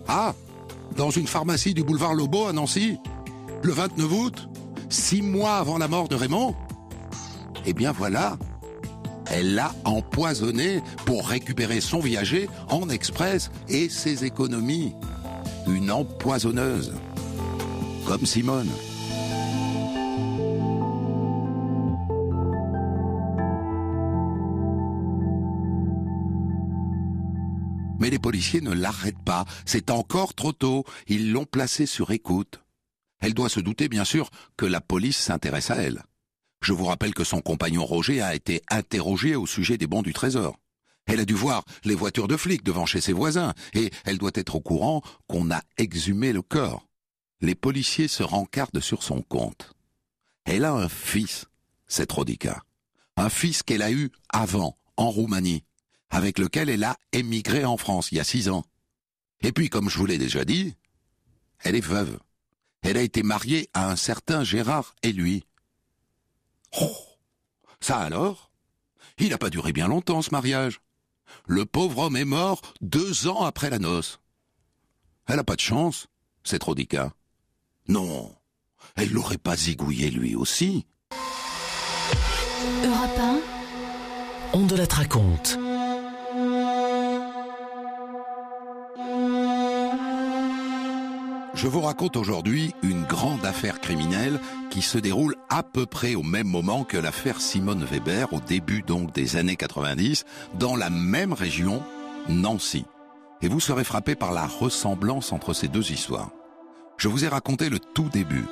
Ah 0.07 0.33
Dans 0.95 1.09
une 1.09 1.27
pharmacie 1.27 1.73
du 1.73 1.83
boulevard 1.83 2.13
Lobo 2.13 2.47
à 2.47 2.53
Nancy 2.53 2.97
Le 3.61 3.73
29 3.73 4.11
août 4.13 4.47
Six 4.87 5.21
mois 5.21 5.57
avant 5.57 5.77
la 5.77 5.89
mort 5.89 6.07
de 6.07 6.15
Raymond 6.15 6.55
Eh 7.65 7.73
bien 7.73 7.91
voilà 7.91 8.37
elle 9.29 9.55
l'a 9.55 9.73
empoisonné 9.83 10.81
pour 11.05 11.27
récupérer 11.27 11.81
son 11.81 11.99
viager 11.99 12.47
en 12.69 12.87
express 12.87 13.51
et 13.67 13.89
ses 13.89 14.23
économies. 14.23 14.93
Une 15.67 15.91
empoisonneuse. 15.91 16.93
Comme 18.07 18.25
Simone. 18.25 18.69
Mais 27.99 28.09
les 28.09 28.17
policiers 28.17 28.61
ne 28.61 28.71
l'arrêtent 28.71 29.21
pas. 29.25 29.43
C'est 29.65 29.91
encore 29.91 30.33
trop 30.35 30.53
tôt. 30.53 30.85
Ils 31.07 31.33
l'ont 31.33 31.43
placée 31.43 31.85
sur 31.85 32.11
écoute. 32.11 32.61
Elle 33.19 33.33
doit 33.33 33.49
se 33.49 33.59
douter, 33.59 33.89
bien 33.89 34.05
sûr, 34.05 34.29
que 34.55 34.65
la 34.65 34.79
police 34.79 35.17
s'intéresse 35.17 35.69
à 35.69 35.75
elle. 35.75 36.03
Je 36.61 36.71
vous 36.71 36.85
rappelle 36.85 37.13
que 37.13 37.25
son 37.25 37.41
compagnon 37.41 37.85
Roger 37.85 38.21
a 38.21 38.35
été 38.35 38.61
interrogé 38.69 39.35
au 39.35 39.45
sujet 39.45 39.77
des 39.77 39.87
bons 39.87 40.01
du 40.01 40.13
trésor. 40.13 40.57
Elle 41.07 41.19
a 41.19 41.25
dû 41.25 41.33
voir 41.33 41.65
les 41.83 41.95
voitures 41.95 42.29
de 42.29 42.37
flics 42.37 42.63
devant 42.63 42.85
chez 42.85 43.01
ses 43.01 43.13
voisins, 43.13 43.53
et 43.73 43.91
elle 44.05 44.17
doit 44.17 44.31
être 44.33 44.55
au 44.55 44.61
courant 44.61 45.01
qu'on 45.27 45.51
a 45.51 45.61
exhumé 45.77 46.31
le 46.31 46.41
corps. 46.41 46.86
Les 47.41 47.55
policiers 47.55 48.07
se 48.07 48.23
rencardent 48.23 48.79
sur 48.79 49.03
son 49.03 49.21
compte. 49.21 49.73
Elle 50.45 50.65
a 50.65 50.73
un 50.73 50.89
fils, 50.89 51.45
cette 51.87 52.11
Rodica. 52.11 52.63
Un 53.15 53.29
fils 53.29 53.63
qu'elle 53.63 53.81
a 53.81 53.91
eu 53.91 54.11
avant, 54.29 54.77
en 54.95 55.09
Roumanie, 55.09 55.63
avec 56.09 56.39
lequel 56.39 56.69
elle 56.69 56.83
a 56.83 56.97
émigré 57.11 57.65
en 57.65 57.77
France 57.77 58.11
il 58.11 58.17
y 58.17 58.19
a 58.19 58.23
six 58.23 58.49
ans. 58.49 58.63
Et 59.41 59.51
puis, 59.51 59.69
comme 59.69 59.89
je 59.89 59.97
vous 59.97 60.05
l'ai 60.05 60.17
déjà 60.17 60.45
dit, 60.45 60.75
elle 61.59 61.75
est 61.75 61.81
veuve. 61.81 62.19
Elle 62.81 62.97
a 62.97 63.01
été 63.01 63.23
mariée 63.23 63.69
à 63.73 63.91
un 63.91 63.95
certain 63.95 64.43
Gérard 64.43 64.95
et 65.03 65.11
lui. 65.11 65.43
Oh 66.79 66.95
Ça 67.79 67.99
alors? 67.99 68.51
Il 69.17 69.29
n'a 69.29 69.37
pas 69.37 69.49
duré 69.49 69.73
bien 69.73 69.87
longtemps 69.87 70.21
ce 70.21 70.31
mariage. 70.31 70.79
Le 71.47 71.65
pauvre 71.65 72.03
homme 72.03 72.15
est 72.15 72.25
mort 72.25 72.61
deux 72.81 73.27
ans 73.27 73.43
après 73.43 73.69
la 73.69 73.79
noce. 73.79 74.19
Elle 75.25 75.37
n'a 75.37 75.43
pas 75.43 75.55
de 75.55 75.61
chance, 75.61 76.07
cette 76.43 76.63
Rodica. 76.63 77.13
Non, 77.89 78.35
elle 78.95 79.11
l'aurait 79.11 79.37
pas 79.37 79.55
zigouillé 79.55 80.11
lui 80.11 80.35
aussi. 80.35 80.85
Europe 82.83 83.19
1, 83.19 83.39
On 84.53 84.65
de 84.65 84.75
la 84.75 84.85
raconte. 84.85 85.57
Je 91.53 91.67
vous 91.67 91.81
raconte 91.81 92.17
aujourd'hui 92.17 92.75
une 92.83 93.03
grande 93.03 93.45
affaire 93.45 93.79
criminelle 93.79 94.39
qui 94.69 94.81
se 94.81 94.97
déroule 94.97 95.35
à 95.49 95.63
peu 95.63 95.85
près 95.85 96.13
au 96.13 96.23
même 96.23 96.47
moment 96.47 96.83
que 96.83 96.97
l'affaire 96.97 97.41
Simone 97.41 97.83
Weber, 97.83 98.31
au 98.33 98.39
début 98.39 98.83
donc 98.83 99.13
des 99.13 99.37
années 99.37 99.55
90, 99.55 100.25
dans 100.59 100.75
la 100.75 100.89
même 100.89 101.33
région, 101.33 101.81
Nancy. 102.29 102.85
Et 103.41 103.47
vous 103.47 103.59
serez 103.59 103.83
frappé 103.83 104.13
par 104.15 104.33
la 104.33 104.45
ressemblance 104.45 105.31
entre 105.31 105.53
ces 105.53 105.67
deux 105.67 105.91
histoires. 105.91 106.31
Je 106.97 107.07
vous 107.07 107.23
ai 107.23 107.27
raconté 107.27 107.69
le 107.69 107.79
tout 107.79 108.09
début, 108.09 108.45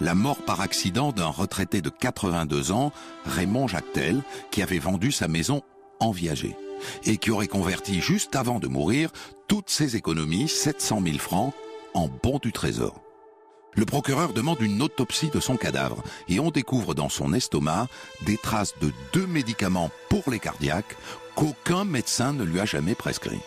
la 0.00 0.14
mort 0.14 0.38
par 0.38 0.62
accident 0.62 1.12
d'un 1.12 1.28
retraité 1.28 1.82
de 1.82 1.90
82 1.90 2.72
ans, 2.72 2.92
Raymond 3.26 3.68
Jactel, 3.68 4.22
qui 4.50 4.62
avait 4.62 4.78
vendu 4.78 5.12
sa 5.12 5.28
maison 5.28 5.62
en 6.00 6.10
viager 6.10 6.56
et 7.04 7.18
qui 7.18 7.30
aurait 7.30 7.46
converti 7.46 8.00
juste 8.00 8.36
avant 8.36 8.58
de 8.58 8.68
mourir 8.68 9.10
toutes 9.48 9.68
ses 9.68 9.96
économies, 9.96 10.48
700 10.48 11.02
000 11.04 11.18
francs, 11.18 11.52
en 11.92 12.08
bons 12.22 12.38
du 12.38 12.52
trésor. 12.52 13.02
Le 13.74 13.84
procureur 13.84 14.32
demande 14.32 14.62
une 14.62 14.80
autopsie 14.80 15.30
de 15.30 15.38
son 15.38 15.56
cadavre 15.56 16.02
et 16.28 16.40
on 16.40 16.50
découvre 16.50 16.94
dans 16.94 17.10
son 17.10 17.34
estomac 17.34 17.86
des 18.22 18.38
traces 18.38 18.74
de 18.80 18.92
deux 19.12 19.26
médicaments 19.26 19.90
pour 20.08 20.30
les 20.30 20.38
cardiaques 20.38 20.96
qu'aucun 21.36 21.84
médecin 21.84 22.32
ne 22.32 22.44
lui 22.44 22.60
a 22.60 22.64
jamais 22.64 22.94
prescrits. 22.94 23.40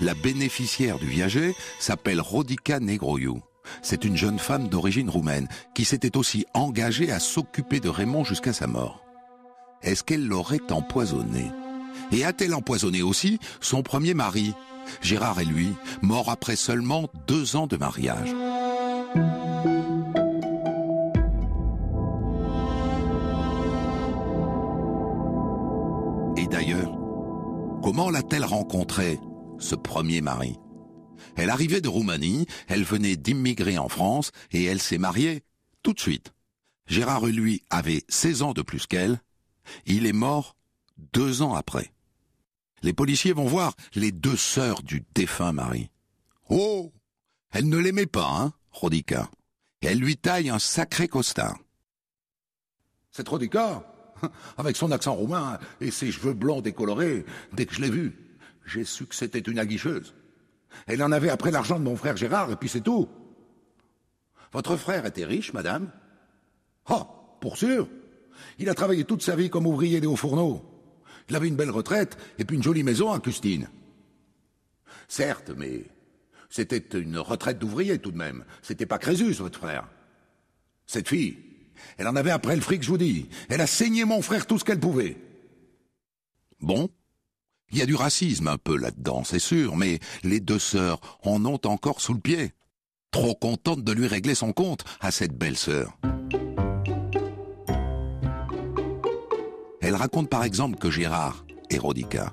La 0.00 0.14
bénéficiaire 0.14 0.98
du 0.98 1.06
viager 1.06 1.54
s'appelle 1.78 2.20
Rodica 2.20 2.80
Negroiu. 2.80 3.42
C'est 3.82 4.04
une 4.04 4.16
jeune 4.16 4.38
femme 4.38 4.68
d'origine 4.68 5.10
roumaine 5.10 5.48
qui 5.74 5.84
s'était 5.84 6.16
aussi 6.16 6.46
engagée 6.54 7.10
à 7.10 7.20
s'occuper 7.20 7.80
de 7.80 7.88
Raymond 7.88 8.24
jusqu'à 8.24 8.52
sa 8.52 8.66
mort. 8.66 9.04
Est-ce 9.82 10.04
qu'elle 10.04 10.26
l'aurait 10.26 10.70
empoisonné? 10.70 11.50
Et 12.12 12.24
a-t-elle 12.24 12.54
empoisonné 12.54 13.02
aussi 13.02 13.38
son 13.60 13.82
premier 13.82 14.14
mari, 14.14 14.54
Gérard 15.00 15.40
et 15.40 15.44
lui, 15.44 15.68
morts 16.02 16.30
après 16.30 16.56
seulement 16.56 17.08
deux 17.26 17.56
ans 17.56 17.66
de 17.66 17.76
mariage. 17.76 18.34
Et 26.36 26.46
d'ailleurs, 26.46 26.92
comment 27.82 28.10
l'a-t-elle 28.10 28.44
rencontré, 28.44 29.20
ce 29.58 29.74
premier 29.74 30.20
mari? 30.20 30.58
Elle 31.36 31.50
arrivait 31.50 31.80
de 31.80 31.88
Roumanie, 31.88 32.46
elle 32.68 32.84
venait 32.84 33.16
d'immigrer 33.16 33.78
en 33.78 33.88
France 33.88 34.30
et 34.52 34.64
elle 34.64 34.80
s'est 34.80 34.98
mariée 34.98 35.42
tout 35.82 35.92
de 35.92 36.00
suite. 36.00 36.32
Gérard, 36.86 37.26
lui, 37.26 37.62
avait 37.70 38.02
16 38.08 38.42
ans 38.42 38.52
de 38.52 38.62
plus 38.62 38.86
qu'elle. 38.86 39.20
Il 39.86 40.06
est 40.06 40.12
mort 40.12 40.56
deux 41.12 41.42
ans 41.42 41.54
après. 41.54 41.92
Les 42.82 42.92
policiers 42.92 43.32
vont 43.32 43.46
voir 43.46 43.74
les 43.94 44.10
deux 44.10 44.36
sœurs 44.36 44.82
du 44.82 45.04
défunt 45.14 45.52
mari. 45.52 45.90
Oh 46.48 46.92
Elle 47.52 47.68
ne 47.68 47.78
l'aimait 47.78 48.06
pas, 48.06 48.28
hein, 48.28 48.52
Rodica. 48.70 49.30
Elle 49.82 49.98
lui 49.98 50.16
taille 50.16 50.50
un 50.50 50.58
sacré 50.58 51.08
costard. 51.08 51.58
Cette 53.10 53.28
Rodica, 53.28 53.84
avec 54.58 54.76
son 54.76 54.90
accent 54.90 55.14
roumain 55.14 55.58
et 55.80 55.90
ses 55.90 56.12
cheveux 56.12 56.34
blancs 56.34 56.62
décolorés, 56.62 57.24
dès 57.52 57.66
que 57.66 57.74
je 57.74 57.80
l'ai 57.80 57.90
vue, 57.90 58.38
j'ai 58.66 58.84
su 58.84 59.06
que 59.06 59.14
c'était 59.14 59.38
une 59.38 59.58
aguicheuse. 59.58 60.14
Elle 60.86 61.02
en 61.02 61.12
avait 61.12 61.30
après 61.30 61.50
l'argent 61.50 61.78
de 61.78 61.84
mon 61.84 61.96
frère 61.96 62.16
Gérard, 62.16 62.50
et 62.50 62.56
puis 62.56 62.68
c'est 62.68 62.80
tout. 62.80 63.08
Votre 64.52 64.76
frère 64.76 65.06
était 65.06 65.24
riche, 65.24 65.52
madame 65.52 65.90
Oh, 66.88 67.06
pour 67.40 67.56
sûr. 67.56 67.88
Il 68.58 68.68
a 68.68 68.74
travaillé 68.74 69.04
toute 69.04 69.22
sa 69.22 69.36
vie 69.36 69.50
comme 69.50 69.66
ouvrier 69.66 70.00
des 70.00 70.06
hauts 70.06 70.16
fourneaux. 70.16 70.64
Il 71.28 71.36
avait 71.36 71.48
une 71.48 71.56
belle 71.56 71.70
retraite 71.70 72.18
et 72.38 72.44
puis 72.44 72.56
une 72.56 72.62
jolie 72.62 72.82
maison 72.82 73.12
à 73.12 73.20
Custine. 73.20 73.68
Certes, 75.06 75.52
mais 75.56 75.84
c'était 76.48 76.98
une 76.98 77.18
retraite 77.18 77.58
d'ouvrier 77.58 77.98
tout 77.98 78.10
de 78.10 78.16
même. 78.16 78.44
C'était 78.62 78.86
pas 78.86 78.98
Crésus, 78.98 79.34
votre 79.34 79.58
frère. 79.58 79.88
Cette 80.86 81.08
fille, 81.08 81.38
elle 81.98 82.08
en 82.08 82.16
avait 82.16 82.32
après 82.32 82.56
le 82.56 82.62
fric, 82.62 82.82
je 82.82 82.88
vous 82.88 82.98
dis. 82.98 83.28
Elle 83.48 83.60
a 83.60 83.66
saigné 83.66 84.04
mon 84.04 84.22
frère 84.22 84.46
tout 84.46 84.58
ce 84.58 84.64
qu'elle 84.64 84.80
pouvait. 84.80 85.16
Bon, 86.60 86.90
il 87.70 87.78
y 87.78 87.82
a 87.82 87.86
du 87.86 87.94
racisme 87.94 88.48
un 88.48 88.58
peu 88.58 88.76
là-dedans, 88.76 89.22
c'est 89.24 89.38
sûr, 89.38 89.76
mais 89.76 89.98
les 90.22 90.40
deux 90.40 90.58
sœurs 90.58 91.00
en 91.22 91.44
ont 91.44 91.60
encore 91.64 92.00
sous 92.00 92.14
le 92.14 92.20
pied. 92.20 92.52
Trop 93.10 93.34
contentes 93.34 93.82
de 93.82 93.92
lui 93.92 94.06
régler 94.06 94.34
son 94.34 94.52
compte 94.52 94.84
à 95.00 95.10
cette 95.10 95.36
belle 95.36 95.56
sœur. 95.56 95.98
Elle 99.80 99.94
raconte 99.96 100.28
par 100.28 100.44
exemple 100.44 100.78
que 100.78 100.90
Gérard 100.90 101.44
et 101.70 101.78
Rodica 101.78 102.32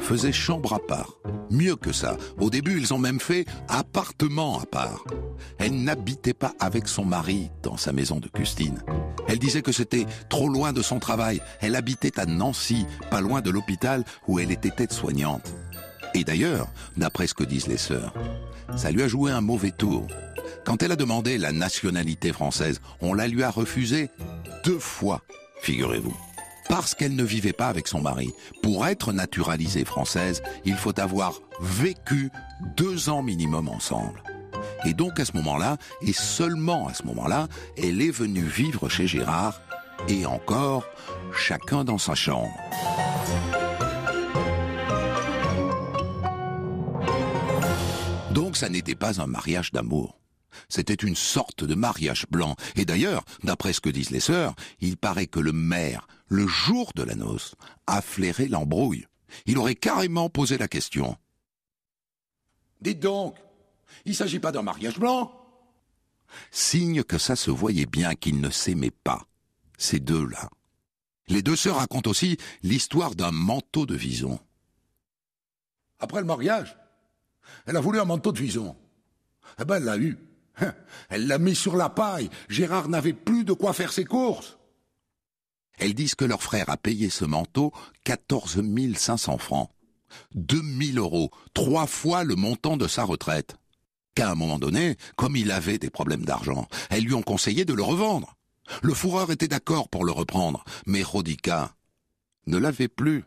faisaient 0.00 0.32
chambre 0.32 0.72
à 0.72 0.78
part. 0.78 1.18
Mieux 1.50 1.76
que 1.76 1.92
ça, 1.92 2.16
au 2.38 2.50
début 2.50 2.78
ils 2.78 2.92
ont 2.94 2.98
même 2.98 3.20
fait 3.20 3.44
appartement 3.68 4.60
à 4.60 4.66
part. 4.66 5.04
Elle 5.58 5.82
n'habitait 5.82 6.34
pas 6.34 6.52
avec 6.60 6.88
son 6.88 7.04
mari 7.04 7.50
dans 7.62 7.76
sa 7.76 7.92
maison 7.92 8.20
de 8.20 8.28
Custine. 8.28 8.82
Elle 9.28 9.38
disait 9.38 9.62
que 9.62 9.72
c'était 9.72 10.06
trop 10.28 10.48
loin 10.48 10.72
de 10.72 10.82
son 10.82 10.98
travail. 10.98 11.40
Elle 11.60 11.76
habitait 11.76 12.18
à 12.18 12.26
Nancy, 12.26 12.86
pas 13.10 13.20
loin 13.20 13.40
de 13.40 13.50
l'hôpital 13.50 14.04
où 14.26 14.38
elle 14.38 14.50
était 14.50 14.82
aide-soignante. 14.82 15.52
Et 16.14 16.24
d'ailleurs, 16.24 16.68
d'après 16.96 17.26
ce 17.26 17.34
que 17.34 17.44
disent 17.44 17.66
les 17.66 17.76
sœurs, 17.76 18.14
ça 18.76 18.90
lui 18.90 19.02
a 19.02 19.08
joué 19.08 19.30
un 19.30 19.40
mauvais 19.40 19.72
tour. 19.72 20.06
Quand 20.64 20.82
elle 20.82 20.92
a 20.92 20.96
demandé 20.96 21.38
la 21.38 21.52
nationalité 21.52 22.32
française, 22.32 22.80
on 23.00 23.14
la 23.14 23.28
lui 23.28 23.42
a 23.42 23.50
refusée 23.50 24.10
deux 24.64 24.78
fois, 24.78 25.22
figurez-vous 25.60 26.16
parce 26.68 26.94
qu'elle 26.94 27.16
ne 27.16 27.24
vivait 27.24 27.52
pas 27.52 27.68
avec 27.68 27.88
son 27.88 28.00
mari. 28.00 28.32
Pour 28.62 28.86
être 28.86 29.12
naturalisée 29.12 29.84
française, 29.84 30.42
il 30.64 30.76
faut 30.76 30.98
avoir 31.00 31.40
vécu 31.60 32.30
deux 32.76 33.08
ans 33.08 33.22
minimum 33.22 33.68
ensemble. 33.68 34.22
Et 34.84 34.94
donc 34.94 35.18
à 35.18 35.24
ce 35.24 35.36
moment-là, 35.36 35.76
et 36.02 36.12
seulement 36.12 36.88
à 36.88 36.94
ce 36.94 37.04
moment-là, 37.04 37.48
elle 37.76 38.00
est 38.00 38.10
venue 38.10 38.44
vivre 38.44 38.88
chez 38.88 39.06
Gérard, 39.06 39.60
et 40.08 40.26
encore, 40.26 40.84
chacun 41.36 41.84
dans 41.84 41.98
sa 41.98 42.14
chambre. 42.14 42.54
Donc 48.30 48.56
ça 48.56 48.68
n'était 48.68 48.94
pas 48.94 49.20
un 49.20 49.26
mariage 49.26 49.72
d'amour. 49.72 50.18
C'était 50.68 50.94
une 50.94 51.16
sorte 51.16 51.64
de 51.64 51.74
mariage 51.74 52.26
blanc. 52.30 52.56
Et 52.76 52.84
d'ailleurs, 52.84 53.24
d'après 53.42 53.72
ce 53.72 53.80
que 53.80 53.90
disent 53.90 54.10
les 54.10 54.20
sœurs, 54.20 54.54
il 54.80 54.96
paraît 54.96 55.26
que 55.26 55.40
le 55.40 55.52
maire, 55.52 56.06
le 56.28 56.46
jour 56.46 56.92
de 56.94 57.02
la 57.02 57.14
noce, 57.14 57.54
a 57.86 58.00
flairé 58.02 58.48
l'embrouille. 58.48 59.06
Il 59.46 59.58
aurait 59.58 59.74
carrément 59.74 60.30
posé 60.30 60.58
la 60.58 60.68
question. 60.68 61.16
Dites 62.80 63.00
donc, 63.00 63.36
il 64.04 64.10
ne 64.10 64.16
s'agit 64.16 64.38
pas 64.38 64.52
d'un 64.52 64.62
mariage 64.62 64.98
blanc 64.98 65.32
Signe 66.50 67.02
que 67.02 67.18
ça 67.18 67.36
se 67.36 67.50
voyait 67.50 67.86
bien 67.86 68.14
qu'ils 68.14 68.40
ne 68.40 68.50
s'aimaient 68.50 68.90
pas, 68.90 69.26
ces 69.78 69.98
deux-là. 69.98 70.50
Les 71.28 71.42
deux 71.42 71.56
sœurs 71.56 71.76
racontent 71.76 72.10
aussi 72.10 72.38
l'histoire 72.62 73.14
d'un 73.14 73.32
manteau 73.32 73.86
de 73.86 73.94
vison. 73.94 74.38
Après 76.00 76.20
le 76.20 76.26
mariage, 76.26 76.76
elle 77.66 77.76
a 77.76 77.80
voulu 77.80 77.98
un 77.98 78.04
manteau 78.04 78.32
de 78.32 78.38
vison. 78.38 78.76
Eh 79.58 79.64
ben, 79.64 79.76
elle 79.76 79.84
l'a 79.84 79.98
eu. 79.98 80.18
Elle 81.08 81.28
l'a 81.28 81.38
mis 81.38 81.54
sur 81.54 81.76
la 81.76 81.88
paille. 81.88 82.30
Gérard 82.48 82.88
n'avait 82.88 83.12
plus 83.12 83.44
de 83.44 83.52
quoi 83.52 83.72
faire 83.72 83.92
ses 83.92 84.04
courses. 84.04 84.57
Elles 85.78 85.94
disent 85.94 86.14
que 86.14 86.24
leur 86.24 86.42
frère 86.42 86.70
a 86.70 86.76
payé 86.76 87.10
ce 87.10 87.24
manteau 87.24 87.72
14 88.04 88.62
500 88.96 89.38
francs. 89.38 89.70
2 90.34 90.60
000 90.92 90.98
euros, 90.98 91.30
trois 91.54 91.86
fois 91.86 92.24
le 92.24 92.34
montant 92.34 92.76
de 92.76 92.88
sa 92.88 93.04
retraite. 93.04 93.56
Qu'à 94.14 94.30
un 94.30 94.34
moment 94.34 94.58
donné, 94.58 94.96
comme 95.16 95.36
il 95.36 95.50
avait 95.50 95.78
des 95.78 95.90
problèmes 95.90 96.24
d'argent, 96.24 96.66
elles 96.90 97.04
lui 97.04 97.14
ont 97.14 97.22
conseillé 97.22 97.64
de 97.64 97.74
le 97.74 97.82
revendre. 97.82 98.36
Le 98.82 98.94
fourreur 98.94 99.30
était 99.30 99.48
d'accord 99.48 99.88
pour 99.88 100.04
le 100.04 100.12
reprendre, 100.12 100.64
mais 100.86 101.02
Rodica 101.02 101.74
ne 102.46 102.58
l'avait 102.58 102.88
plus. 102.88 103.24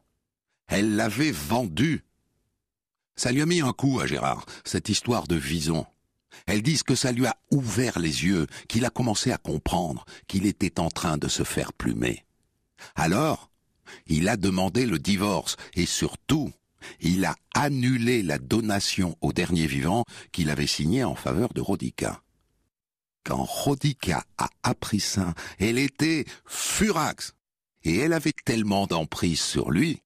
Elle 0.68 0.96
l'avait 0.96 1.32
vendu. 1.32 2.04
Ça 3.16 3.32
lui 3.32 3.42
a 3.42 3.46
mis 3.46 3.62
un 3.62 3.74
coup 3.74 4.00
à 4.00 4.08
Gérard, 4.08 4.46
cette 4.66 4.90
histoire 4.90 5.28
de 5.28 5.36
vison. 5.36 5.86
Elles 6.46 6.64
disent 6.64 6.84
que 6.84 6.96
ça 6.96 7.12
lui 7.12 7.26
a 7.26 7.38
ouvert 7.52 8.00
les 8.00 8.26
yeux, 8.26 8.48
qu'il 8.68 8.86
a 8.86 8.90
commencé 8.90 9.32
à 9.32 9.38
comprendre 9.38 10.06
qu'il 10.28 10.46
était 10.46 10.80
en 10.80 10.90
train 10.90 11.18
de 11.18 11.28
se 11.28 11.44
faire 11.44 11.74
plumer. 11.74 12.26
Alors, 12.96 13.50
il 14.08 14.30
a 14.30 14.38
demandé 14.38 14.86
le 14.86 15.00
divorce 15.00 15.58
et 15.74 15.86
surtout, 15.86 16.52
il 17.00 17.26
a 17.26 17.36
annulé 17.54 18.24
la 18.24 18.38
donation 18.38 19.17
au 19.22 19.34
dernier 19.34 19.67
vivant 19.67 20.06
qu'il 20.32 20.50
avait 20.50 20.67
signée 20.67 21.04
en 21.04 21.15
faveur 21.15 21.54
de 21.54 21.62
Rodica. 21.62 22.22
Quand 23.24 23.44
Rodica 23.44 24.26
a 24.38 24.50
appris 24.63 25.00
ça, 25.00 25.34
elle 25.60 25.78
était 25.78 26.26
furax 26.46 27.34
et 27.84 27.98
elle 27.98 28.13
avait 28.13 28.34
tellement 28.46 28.88
d'emprise 28.88 29.41
sur 29.41 29.72
lui 29.72 30.02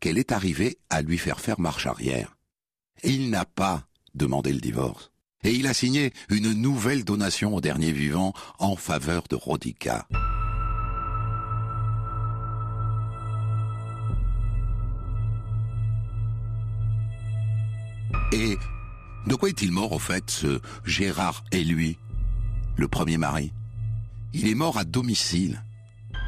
qu'elle 0.00 0.18
est 0.18 0.32
arrivée 0.32 0.78
à 0.88 1.02
lui 1.02 1.18
faire 1.18 1.40
faire 1.40 1.60
marche 1.60 1.86
arrière. 1.86 2.36
Il 3.04 3.30
n'a 3.30 3.44
pas 3.44 3.86
demandé 4.14 4.52
le 4.52 4.60
divorce 4.60 5.10
et 5.42 5.52
il 5.52 5.66
a 5.66 5.74
signé 5.74 6.12
une 6.30 6.52
nouvelle 6.52 7.04
donation 7.04 7.54
au 7.54 7.60
dernier 7.60 7.92
vivant 7.92 8.32
en 8.58 8.76
faveur 8.76 9.24
de 9.28 9.36
Rodica. 9.36 10.06
Et 18.32 18.56
de 19.26 19.34
quoi 19.34 19.48
est-il 19.48 19.72
mort 19.72 19.92
au 19.92 19.98
fait, 19.98 20.30
ce 20.30 20.60
Gérard 20.84 21.44
et 21.52 21.64
lui, 21.64 21.98
le 22.76 22.88
premier 22.88 23.18
mari? 23.18 23.52
Il 24.32 24.48
est 24.48 24.54
mort 24.54 24.78
à 24.78 24.84
domicile. 24.84 25.64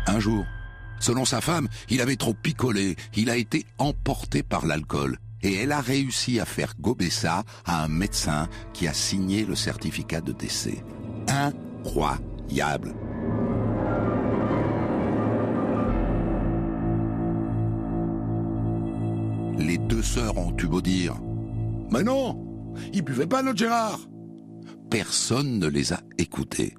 Un 0.07 0.19
jour, 0.19 0.45
selon 0.99 1.25
sa 1.25 1.41
femme, 1.41 1.69
il 1.89 2.01
avait 2.01 2.17
trop 2.17 2.35
picolé, 2.35 2.97
il 3.15 3.31
a 3.31 3.37
été 3.37 3.65
emporté 3.79 4.43
par 4.43 4.67
l'alcool 4.67 5.19
et 5.43 5.55
elle 5.55 5.73
a 5.73 5.81
réussi 5.81 6.41
à 6.41 6.45
faire 6.45 6.75
gober 6.81 7.11
ça 7.11 7.45
à 7.65 7.85
un 7.85 7.89
médecin 7.89 8.49
qui 8.73 8.89
a 8.89 8.93
signé 8.93 9.45
le 9.45 9.55
certificat 9.55 10.21
de 10.21 10.33
décès. 10.33 10.85
Incroyable. 11.29 12.95
Les 19.59 19.79
deux 19.79 20.03
sœurs 20.03 20.37
ont 20.39 20.57
eu 20.57 20.67
beau 20.67 20.81
dire 20.81 21.15
Mais 21.93 22.03
non, 22.03 22.75
il 22.93 23.03
buvait 23.03 23.27
pas 23.27 23.43
notre 23.43 23.59
Gérard. 23.59 24.01
Personne 24.91 25.59
ne 25.59 25.67
les 25.67 25.93
a 25.93 26.01
écoutés. 26.19 26.75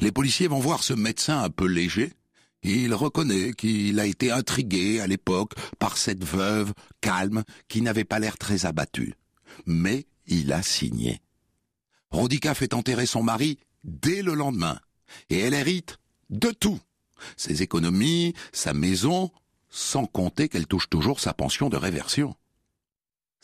Les 0.00 0.12
policiers 0.12 0.48
vont 0.48 0.60
voir 0.60 0.82
ce 0.82 0.92
médecin 0.92 1.42
un 1.42 1.50
peu 1.50 1.66
léger 1.66 2.12
il 2.64 2.94
reconnaît 2.94 3.52
qu'il 3.52 4.00
a 4.00 4.06
été 4.06 4.30
intrigué 4.30 5.00
à 5.00 5.06
l'époque 5.06 5.52
par 5.78 5.98
cette 5.98 6.24
veuve 6.24 6.72
calme 7.00 7.44
qui 7.68 7.82
n'avait 7.82 8.04
pas 8.04 8.18
l'air 8.18 8.38
très 8.38 8.64
abattue. 8.64 9.14
Mais 9.66 10.06
il 10.26 10.52
a 10.52 10.62
signé. 10.62 11.20
Rodica 12.10 12.54
fait 12.54 12.74
enterrer 12.74 13.06
son 13.06 13.22
mari 13.22 13.58
dès 13.84 14.22
le 14.22 14.34
lendemain. 14.34 14.80
Et 15.28 15.38
elle 15.38 15.54
hérite 15.54 15.98
de 16.30 16.50
tout. 16.50 16.80
Ses 17.36 17.62
économies, 17.62 18.34
sa 18.52 18.72
maison, 18.72 19.30
sans 19.68 20.06
compter 20.06 20.48
qu'elle 20.48 20.66
touche 20.66 20.88
toujours 20.88 21.20
sa 21.20 21.34
pension 21.34 21.68
de 21.68 21.76
réversion. 21.76 22.34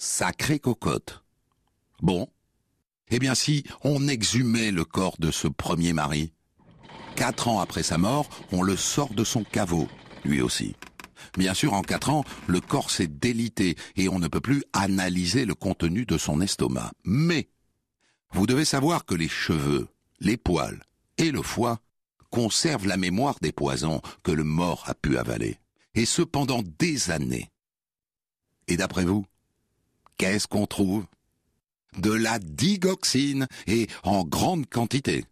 Sacrée 0.03 0.59
cocotte. 0.59 1.23
Bon. 2.01 2.27
Eh 3.11 3.19
bien 3.19 3.35
si 3.35 3.65
on 3.85 4.09
exhumait 4.09 4.71
le 4.71 4.87
corps 4.87 5.17
de 5.19 5.31
ce 5.31 5.47
premier 5.47 5.93
mari, 5.93 6.33
Quatre 7.17 7.49
ans 7.49 7.61
après 7.61 7.83
sa 7.83 7.99
mort, 7.99 8.27
on 8.51 8.63
le 8.63 8.79
sort 8.79 9.13
de 9.13 9.25
son 9.25 9.45
caveau, 9.45 9.89
lui 10.25 10.41
aussi. 10.41 10.75
Bien 11.37 11.53
sûr, 11.53 11.75
en 11.75 11.83
quatre 11.83 12.09
ans, 12.09 12.25
le 12.47 12.63
corps 12.63 12.91
s'est 12.91 13.09
délité 13.09 13.77
et 13.95 14.09
on 14.09 14.19
ne 14.19 14.29
peut 14.29 14.41
plus 14.41 14.65
analyser 14.73 15.45
le 15.45 15.55
contenu 15.55 16.07
de 16.07 16.17
son 16.17 16.41
estomac. 16.41 16.93
Mais, 17.05 17.51
vous 18.33 18.47
devez 18.47 18.65
savoir 18.65 19.05
que 19.05 19.15
les 19.15 19.29
cheveux, 19.29 19.87
les 20.21 20.39
poils 20.39 20.83
et 21.19 21.31
le 21.31 21.43
foie 21.43 21.79
conservent 22.31 22.87
la 22.87 22.97
mémoire 22.97 23.37
des 23.43 23.53
poisons 23.53 24.01
que 24.23 24.33
le 24.33 24.45
mort 24.45 24.85
a 24.87 24.95
pu 24.95 25.19
avaler. 25.19 25.59
Et 25.95 26.07
ce 26.07 26.23
pendant 26.23 26.63
des 26.79 27.11
années. 27.11 27.51
Et 28.67 28.79
d'après 28.79 29.05
vous, 29.05 29.27
qu'est-ce 30.21 30.47
qu'on 30.47 30.67
trouve? 30.67 31.07
De 31.97 32.13
la 32.13 32.39
digoxine, 32.39 33.49
et 33.67 33.89
en 34.03 34.23
grande 34.23 34.69
quantité. 34.69 35.25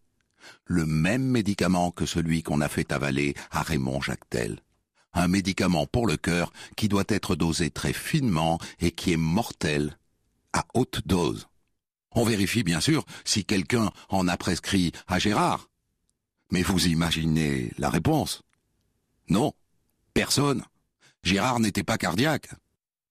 Le 0.65 0.87
même 0.87 1.25
médicament 1.25 1.91
que 1.91 2.07
celui 2.07 2.43
qu'on 2.43 2.63
a 2.63 2.69
fait 2.69 2.91
avaler 2.91 3.35
à 3.51 3.61
Raymond 3.61 4.01
Jactel. 4.01 4.61
Un 5.13 5.29
médicament 5.29 5.87
pour 5.87 6.07
le 6.07 6.17
cœur 6.17 6.55
qui 6.75 6.89
doit 6.89 7.05
être 7.09 7.37
dosé 7.37 7.69
très 7.69 7.93
finement 7.93 8.59
et 8.81 8.91
qui 8.91 9.13
est 9.13 9.19
mortel 9.19 9.99
à 10.55 10.65
haute 10.73 11.07
dose. 11.07 11.49
On 12.13 12.25
vérifie 12.25 12.63
bien 12.63 12.81
sûr 12.81 13.05
si 13.27 13.45
quelqu'un 13.45 13.91
en 14.09 14.27
a 14.27 14.39
prescrit 14.39 14.93
à 15.07 15.19
Gérard. 15.19 15.69
Mais 16.51 16.63
vous 16.63 16.87
imaginez 16.87 17.73
la 17.77 17.91
réponse? 17.91 18.41
Non, 19.29 19.53
personne. 20.15 20.65
Gérard 21.23 21.61
n'était 21.61 21.85
pas 21.85 21.99
cardiaque. 21.99 22.49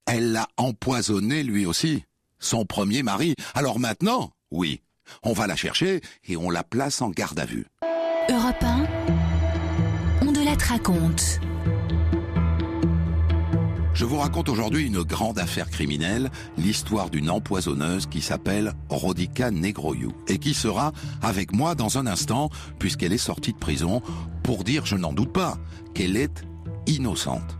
Elle 0.07 0.31
l'a 0.31 0.47
empoisonné 0.55 1.43
lui 1.43 1.65
aussi, 1.65 2.05
son 2.39 2.65
premier 2.65 3.03
mari. 3.03 3.35
Alors 3.53 3.77
maintenant, 3.77 4.31
oui, 4.51 4.81
on 5.21 5.33
va 5.33 5.47
la 5.47 5.57
chercher 5.57 5.99
et 6.27 6.37
on 6.37 6.49
la 6.49 6.63
place 6.63 7.01
en 7.01 7.09
garde 7.09 7.37
à 7.39 7.45
vue. 7.45 7.65
Europe 8.29 8.63
1, 8.63 8.87
on 10.21 10.31
de 10.31 10.45
la 10.45 10.53
raconte. 10.65 11.41
Je 13.93 14.05
vous 14.05 14.17
raconte 14.17 14.47
aujourd'hui 14.47 14.85
une 14.85 15.01
grande 15.01 15.39
affaire 15.39 15.69
criminelle, 15.69 16.29
l'histoire 16.57 17.09
d'une 17.09 17.29
empoisonneuse 17.29 18.05
qui 18.05 18.21
s'appelle 18.21 18.73
Rodica 18.89 19.51
Negroyou 19.51 20.13
et 20.29 20.37
qui 20.37 20.53
sera 20.53 20.93
avec 21.21 21.51
moi 21.51 21.75
dans 21.75 21.97
un 21.97 22.07
instant 22.07 22.49
puisqu'elle 22.79 23.11
est 23.11 23.17
sortie 23.17 23.51
de 23.51 23.57
prison 23.57 24.01
pour 24.43 24.63
dire, 24.63 24.85
je 24.85 24.95
n'en 24.95 25.11
doute 25.11 25.33
pas, 25.33 25.57
qu'elle 25.93 26.15
est 26.15 26.45
innocente. 26.85 27.57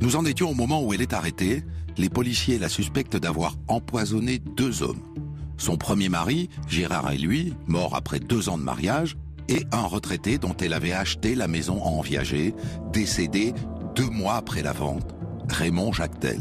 Nous 0.00 0.14
en 0.14 0.24
étions 0.24 0.50
au 0.50 0.54
moment 0.54 0.82
où 0.82 0.94
elle 0.94 1.02
est 1.02 1.12
arrêtée. 1.12 1.64
Les 1.96 2.08
policiers 2.08 2.58
la 2.58 2.68
suspectent 2.68 3.16
d'avoir 3.16 3.56
empoisonné 3.66 4.38
deux 4.38 4.82
hommes. 4.82 5.02
Son 5.56 5.76
premier 5.76 6.08
mari, 6.08 6.48
Gérard 6.68 7.10
et 7.10 7.18
lui, 7.18 7.54
mort 7.66 7.96
après 7.96 8.20
deux 8.20 8.48
ans 8.48 8.58
de 8.58 8.62
mariage, 8.62 9.16
et 9.48 9.64
un 9.72 9.86
retraité 9.86 10.38
dont 10.38 10.54
elle 10.60 10.74
avait 10.74 10.92
acheté 10.92 11.34
la 11.34 11.48
maison 11.48 11.82
en 11.82 12.00
viager, 12.00 12.54
décédé 12.92 13.52
deux 13.96 14.08
mois 14.08 14.34
après 14.34 14.62
la 14.62 14.72
vente, 14.72 15.14
Raymond 15.48 15.92
Jactel. 15.92 16.40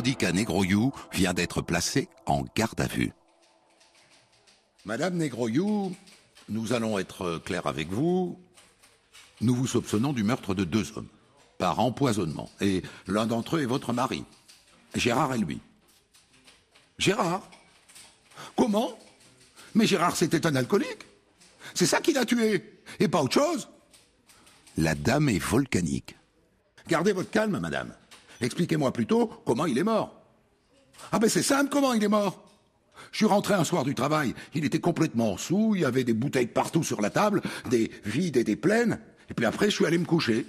Rodica 0.00 0.32
Negroyou 0.32 0.94
vient 1.12 1.34
d'être 1.34 1.60
placée 1.60 2.08
en 2.24 2.42
garde 2.56 2.80
à 2.80 2.86
vue. 2.86 3.12
Madame 4.86 5.18
Negroyou, 5.18 5.94
nous 6.48 6.72
allons 6.72 6.98
être 6.98 7.36
clairs 7.44 7.66
avec 7.66 7.90
vous. 7.90 8.40
Nous 9.42 9.54
vous 9.54 9.66
soupçonnons 9.66 10.14
du 10.14 10.22
meurtre 10.22 10.54
de 10.54 10.64
deux 10.64 10.96
hommes, 10.96 11.10
par 11.58 11.80
empoisonnement, 11.80 12.48
et 12.62 12.80
l'un 13.08 13.26
d'entre 13.26 13.58
eux 13.58 13.60
est 13.60 13.66
votre 13.66 13.92
mari, 13.92 14.24
Gérard 14.94 15.34
et 15.34 15.38
lui. 15.38 15.60
Gérard? 16.96 17.42
Comment? 18.56 18.98
Mais 19.74 19.86
Gérard, 19.86 20.16
c'était 20.16 20.46
un 20.46 20.56
alcoolique. 20.56 21.04
C'est 21.74 21.84
ça 21.84 22.00
qui 22.00 22.14
l'a 22.14 22.24
tué, 22.24 22.80
et 23.00 23.08
pas 23.08 23.20
autre 23.20 23.34
chose. 23.34 23.68
La 24.78 24.94
dame 24.94 25.28
est 25.28 25.38
volcanique. 25.38 26.16
Gardez 26.88 27.12
votre 27.12 27.30
calme, 27.30 27.58
madame. 27.58 27.92
Expliquez-moi 28.40 28.92
plutôt 28.92 29.26
comment 29.44 29.66
il 29.66 29.78
est 29.78 29.84
mort. 29.84 30.20
Ah 31.12 31.18
ben 31.18 31.28
c'est 31.28 31.42
simple 31.42 31.70
comment 31.70 31.92
il 31.92 32.02
est 32.02 32.08
mort. 32.08 32.42
Je 33.12 33.18
suis 33.18 33.26
rentré 33.26 33.54
un 33.54 33.64
soir 33.64 33.84
du 33.84 33.94
travail, 33.94 34.34
il 34.54 34.64
était 34.64 34.78
complètement 34.78 35.36
sous, 35.36 35.74
il 35.74 35.82
y 35.82 35.84
avait 35.84 36.04
des 36.04 36.12
bouteilles 36.12 36.46
partout 36.46 36.84
sur 36.84 37.00
la 37.00 37.10
table, 37.10 37.42
des 37.70 37.90
vides 38.04 38.36
et 38.36 38.44
des 38.44 38.56
pleines, 38.56 39.00
et 39.30 39.34
puis 39.34 39.46
après 39.46 39.70
je 39.70 39.76
suis 39.76 39.86
allé 39.86 39.98
me 39.98 40.04
coucher. 40.04 40.46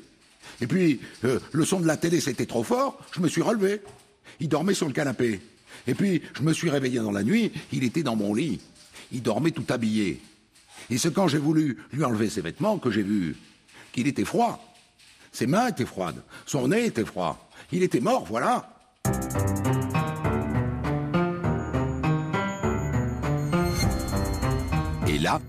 Et 0.60 0.68
puis 0.68 1.00
euh, 1.24 1.40
le 1.52 1.66
son 1.66 1.80
de 1.80 1.88
la 1.88 1.98
télé 1.98 2.20
c'était 2.20 2.46
trop 2.46 2.64
fort, 2.64 3.00
je 3.14 3.20
me 3.20 3.28
suis 3.28 3.42
relevé. 3.42 3.82
Il 4.40 4.50
dormait 4.50 4.74
sur 4.74 4.88
le 4.88 4.94
canapé. 4.94 5.42
Et 5.88 5.96
puis 5.96 6.22
je 6.34 6.42
me 6.44 6.54
suis 6.54 6.70
réveillé 6.70 7.00
dans 7.00 7.12
la 7.12 7.24
nuit, 7.24 7.52
il 7.72 7.84
était 7.84 8.04
dans 8.04 8.16
mon 8.16 8.34
lit. 8.34 8.60
Il 9.12 9.22
dormait 9.22 9.52
tout 9.52 9.66
habillé. 9.70 10.22
Et 10.90 10.98
c'est 10.98 11.14
quand 11.14 11.28
j'ai 11.28 11.38
voulu 11.38 11.78
lui 11.94 12.04
enlever 12.04 12.30
ses 12.30 12.42
vêtements 12.42 12.78
que 12.78 12.92
j'ai 12.92 13.04
vu 13.04 13.36
qu'il 13.92 14.08
était 14.08 14.26
froid. 14.26 14.68
Ses 15.32 15.48
mains 15.48 15.68
étaient 15.68 15.86
froides, 15.86 16.22
son 16.46 16.68
nez 16.68 16.86
était 16.86 17.06
froid. 17.06 17.50
Il 17.72 17.84
était 17.84 18.02
mort, 18.02 18.26
voilà. 18.26 18.68
Et 25.08 25.18
là, 25.18 25.40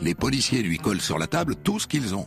les 0.00 0.14
policiers 0.14 0.62
lui 0.62 0.78
collent 0.78 1.00
sur 1.00 1.18
la 1.18 1.26
table 1.26 1.56
tout 1.56 1.78
ce 1.78 1.86
qu'ils 1.86 2.14
ont. 2.14 2.26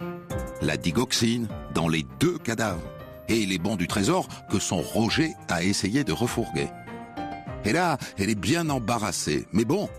La 0.62 0.78
digoxine 0.78 1.48
dans 1.74 1.88
les 1.88 2.06
deux 2.20 2.38
cadavres 2.38 2.82
et 3.30 3.46
les 3.46 3.58
bons 3.58 3.78
du 3.78 3.88
trésor 3.88 4.28
que 4.50 4.60
son 4.60 4.82
Roger 4.82 5.34
a 5.50 5.64
essayé 5.64 6.04
de 6.04 6.12
refourguer. 6.12 6.68
Et 7.66 7.74
là, 7.74 7.98
elle 8.18 8.30
est 8.30 8.36
bien 8.36 8.70
embarrassée. 8.70 9.48
Mais 9.54 9.66
bon, 9.66 9.90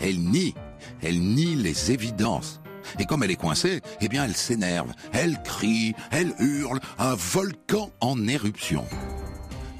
elle 0.00 0.18
nie, 0.18 0.54
elle 1.02 1.20
nie 1.20 1.54
les 1.54 1.92
évidences. 1.92 2.61
Et 2.98 3.04
comme 3.04 3.22
elle 3.22 3.30
est 3.30 3.36
coincée, 3.36 3.80
eh 4.00 4.08
bien 4.08 4.24
elle 4.24 4.36
s'énerve, 4.36 4.92
elle 5.12 5.42
crie, 5.42 5.94
elle 6.10 6.34
hurle, 6.38 6.80
un 6.98 7.14
volcan 7.14 7.90
en 8.00 8.26
éruption. 8.28 8.84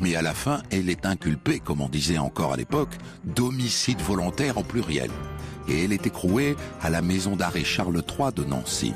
Mais 0.00 0.16
à 0.16 0.22
la 0.22 0.34
fin, 0.34 0.62
elle 0.70 0.90
est 0.90 1.06
inculpée, 1.06 1.60
comme 1.60 1.80
on 1.80 1.88
disait 1.88 2.18
encore 2.18 2.52
à 2.52 2.56
l'époque, 2.56 2.96
d'homicide 3.24 4.00
volontaire 4.00 4.58
au 4.58 4.64
pluriel. 4.64 5.10
Et 5.68 5.84
elle 5.84 5.92
est 5.92 6.06
écrouée 6.06 6.56
à 6.82 6.90
la 6.90 7.02
maison 7.02 7.36
d'arrêt 7.36 7.62
Charles 7.62 8.02
III 8.08 8.32
de 8.34 8.44
Nancy. 8.44 8.94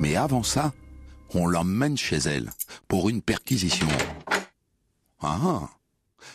Mais 0.00 0.16
avant 0.16 0.42
ça, 0.42 0.72
on 1.34 1.46
l'emmène 1.46 1.96
chez 1.96 2.16
elle 2.16 2.50
pour 2.88 3.08
une 3.08 3.20
perquisition. 3.22 3.88
Ah, 5.20 5.68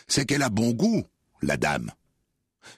c'est 0.06 0.26
qu'elle 0.26 0.42
a 0.42 0.48
bon 0.48 0.70
goût, 0.70 1.04
la 1.42 1.56
dame. 1.56 1.90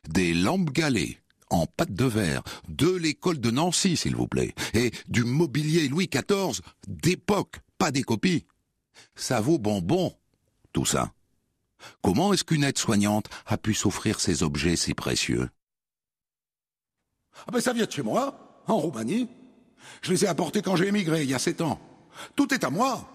Des 0.09 0.35
lampes 0.35 0.71
galées 0.71 1.19
en 1.53 1.67
pâte 1.67 1.93
de 1.93 2.07
verre, 2.07 2.43
de 2.69 2.91
l'école 2.91 3.39
de 3.39 3.51
Nancy, 3.51 3.97
s'il 3.97 4.17
vous 4.17 4.27
plaît, 4.27 4.55
et 4.75 4.91
du 5.09 5.25
mobilier 5.25 5.87
Louis 5.89 6.09
XIV 6.09 6.61
d'époque, 6.89 7.61
pas 7.79 7.91
des 7.91 8.03
copies. 8.03 8.47
Ça 9.15 9.41
vaut 9.41 9.59
bonbon, 9.59 10.15
tout 10.73 10.87
ça. 10.87 11.13
Comment 12.01 12.33
est-ce 12.33 12.45
qu'une 12.45 12.65
aide-soignante 12.65 13.29
a 13.47 13.59
pu 13.59 13.75
s'offrir 13.75 14.21
ces 14.21 14.43
objets 14.43 14.77
si 14.77 14.95
précieux? 14.95 15.51
Ah 17.47 17.51
ben 17.53 17.61
ça 17.61 17.73
vient 17.73 17.87
de 17.87 17.93
chez 17.93 18.03
moi, 18.03 18.63
en 18.67 18.79
Roumanie. 18.79 19.29
Je 20.01 20.13
les 20.13 20.25
ai 20.25 20.29
apportés 20.29 20.63
quand 20.63 20.77
j'ai 20.77 20.87
émigré, 20.87 21.23
il 21.23 21.31
y 21.31 21.35
a 21.35 21.39
sept 21.39 21.61
ans. 21.61 21.81
Tout 22.37 22.53
est 22.55 22.65
à 22.65 22.71
moi. 22.71 23.09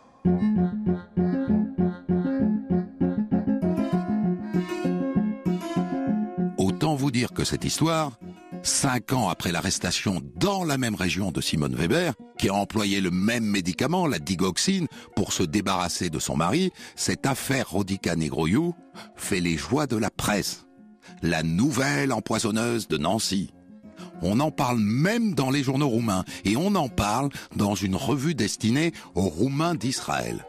Que 7.26 7.44
cette 7.44 7.66
histoire, 7.66 8.20
cinq 8.62 9.12
ans 9.12 9.30
après 9.30 9.52
l'arrestation 9.52 10.22
dans 10.36 10.64
la 10.64 10.78
même 10.78 10.94
région 10.94 11.32
de 11.32 11.42
Simone 11.42 11.76
Weber, 11.76 12.14
qui 12.38 12.50
a 12.50 12.54
employé 12.54 13.02
le 13.02 13.10
même 13.10 13.46
médicament, 13.46 14.06
la 14.06 14.20
digoxine, 14.20 14.88
pour 15.16 15.34
se 15.34 15.42
débarrasser 15.42 16.10
de 16.10 16.20
son 16.20 16.38
mari, 16.38 16.72
cette 16.96 17.26
affaire 17.26 17.72
Rodica 17.72 18.16
Negroyou 18.16 18.76
fait 19.16 19.40
les 19.40 19.58
joies 19.58 19.88
de 19.88 19.98
la 19.98 20.12
presse. 20.12 20.68
La 21.24 21.42
nouvelle 21.42 22.14
empoisonneuse 22.14 22.88
de 22.88 22.98
Nancy. 22.98 23.52
On 24.22 24.40
en 24.40 24.52
parle 24.52 24.80
même 24.80 25.34
dans 25.34 25.50
les 25.50 25.64
journaux 25.64 25.90
roumains 25.90 26.24
et 26.46 26.56
on 26.56 26.76
en 26.76 26.90
parle 26.90 27.30
dans 27.56 27.74
une 27.74 27.96
revue 27.96 28.36
destinée 28.36 28.92
aux 29.16 29.28
Roumains 29.28 29.76
d'Israël. 29.76 30.46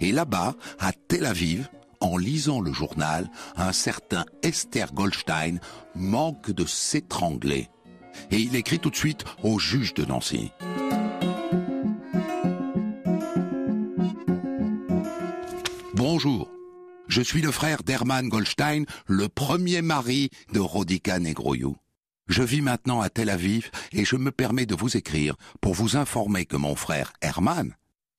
Et 0.00 0.10
là-bas, 0.10 0.54
à 0.80 0.92
Tel 0.92 1.24
Aviv, 1.24 1.68
en 2.00 2.16
lisant 2.16 2.60
le 2.60 2.72
journal, 2.72 3.30
un 3.56 3.72
certain 3.72 4.24
Esther 4.42 4.92
Goldstein 4.92 5.60
manque 5.94 6.50
de 6.50 6.64
s'étrangler. 6.64 7.68
Et 8.30 8.38
il 8.38 8.56
écrit 8.56 8.78
tout 8.78 8.90
de 8.90 8.96
suite 8.96 9.24
au 9.42 9.58
juge 9.58 9.94
de 9.94 10.04
Nancy. 10.04 10.52
Bonjour, 15.94 16.50
je 17.08 17.22
suis 17.22 17.42
le 17.42 17.50
frère 17.50 17.82
d'Hermann 17.82 18.28
Goldstein, 18.28 18.84
le 19.06 19.28
premier 19.28 19.82
mari 19.82 20.30
de 20.52 20.60
Rodica 20.60 21.18
Negroyou. 21.18 21.76
Je 22.28 22.42
vis 22.42 22.60
maintenant 22.60 23.00
à 23.00 23.08
Tel 23.08 23.30
Aviv 23.30 23.70
et 23.92 24.04
je 24.04 24.16
me 24.16 24.30
permets 24.30 24.66
de 24.66 24.74
vous 24.74 24.96
écrire 24.96 25.34
pour 25.60 25.74
vous 25.74 25.96
informer 25.96 26.44
que 26.44 26.56
mon 26.56 26.76
frère 26.76 27.12
Hermann 27.22 27.74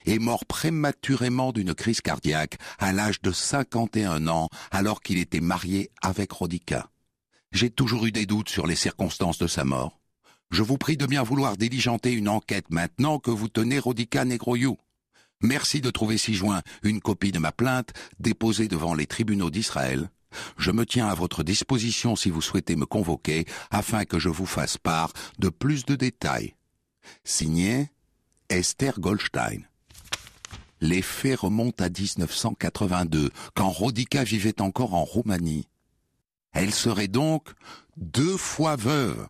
est 0.05 0.19
mort 0.19 0.45
prématurément 0.45 1.51
d'une 1.51 1.73
crise 1.73 2.01
cardiaque 2.01 2.57
à 2.77 2.93
l'âge 2.93 3.21
de 3.21 3.31
51 3.31 4.27
ans 4.27 4.49
alors 4.71 5.01
qu'il 5.01 5.17
était 5.17 5.41
marié 5.41 5.91
avec 6.01 6.31
Rodica. 6.31 6.89
J'ai 7.51 7.69
toujours 7.69 8.05
eu 8.05 8.11
des 8.11 8.25
doutes 8.25 8.49
sur 8.49 8.67
les 8.67 8.75
circonstances 8.75 9.39
de 9.39 9.47
sa 9.47 9.63
mort. 9.63 9.99
Je 10.51 10.63
vous 10.63 10.77
prie 10.77 10.97
de 10.97 11.05
bien 11.05 11.23
vouloir 11.23 11.57
diligenter 11.57 12.11
une 12.11 12.29
enquête 12.29 12.69
maintenant 12.69 13.19
que 13.19 13.31
vous 13.31 13.49
tenez 13.49 13.79
Rodica 13.79 14.25
Negroyou. 14.25 14.77
Merci 15.41 15.79
de 15.79 15.89
trouver 15.89 16.17
ci-joint 16.17 16.61
une 16.83 16.99
copie 16.99 17.31
de 17.31 17.39
ma 17.39 17.51
plainte 17.51 17.93
déposée 18.19 18.67
devant 18.67 18.93
les 18.93 19.05
tribunaux 19.05 19.49
d'Israël. 19.49 20.09
Je 20.57 20.71
me 20.71 20.85
tiens 20.85 21.07
à 21.07 21.15
votre 21.15 21.43
disposition 21.43 22.15
si 22.15 22.29
vous 22.29 22.41
souhaitez 22.41 22.75
me 22.75 22.85
convoquer 22.85 23.45
afin 23.71 24.05
que 24.05 24.19
je 24.19 24.29
vous 24.29 24.45
fasse 24.45 24.77
part 24.77 25.13
de 25.39 25.49
plus 25.49 25.85
de 25.85 25.95
détails. 25.95 26.55
Signé 27.23 27.89
Esther 28.49 28.99
Goldstein. 28.99 29.68
Les 30.81 31.01
faits 31.01 31.39
remontent 31.39 31.83
à 31.83 31.89
1982, 31.89 33.31
quand 33.53 33.69
Rodica 33.69 34.23
vivait 34.23 34.61
encore 34.61 34.93
en 34.93 35.03
Roumanie. 35.03 35.67
Elle 36.53 36.73
serait 36.73 37.07
donc 37.07 37.49
deux 37.97 38.37
fois 38.37 38.75
veuve, 38.75 39.27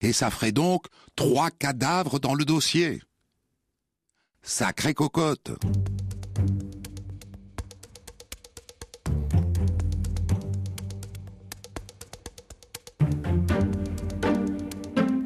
et 0.00 0.12
ça 0.12 0.30
ferait 0.30 0.52
donc 0.52 0.86
trois 1.14 1.50
cadavres 1.50 2.18
dans 2.18 2.34
le 2.34 2.44
dossier. 2.44 3.02
Sacrée 4.42 4.94
cocotte. 4.94 5.50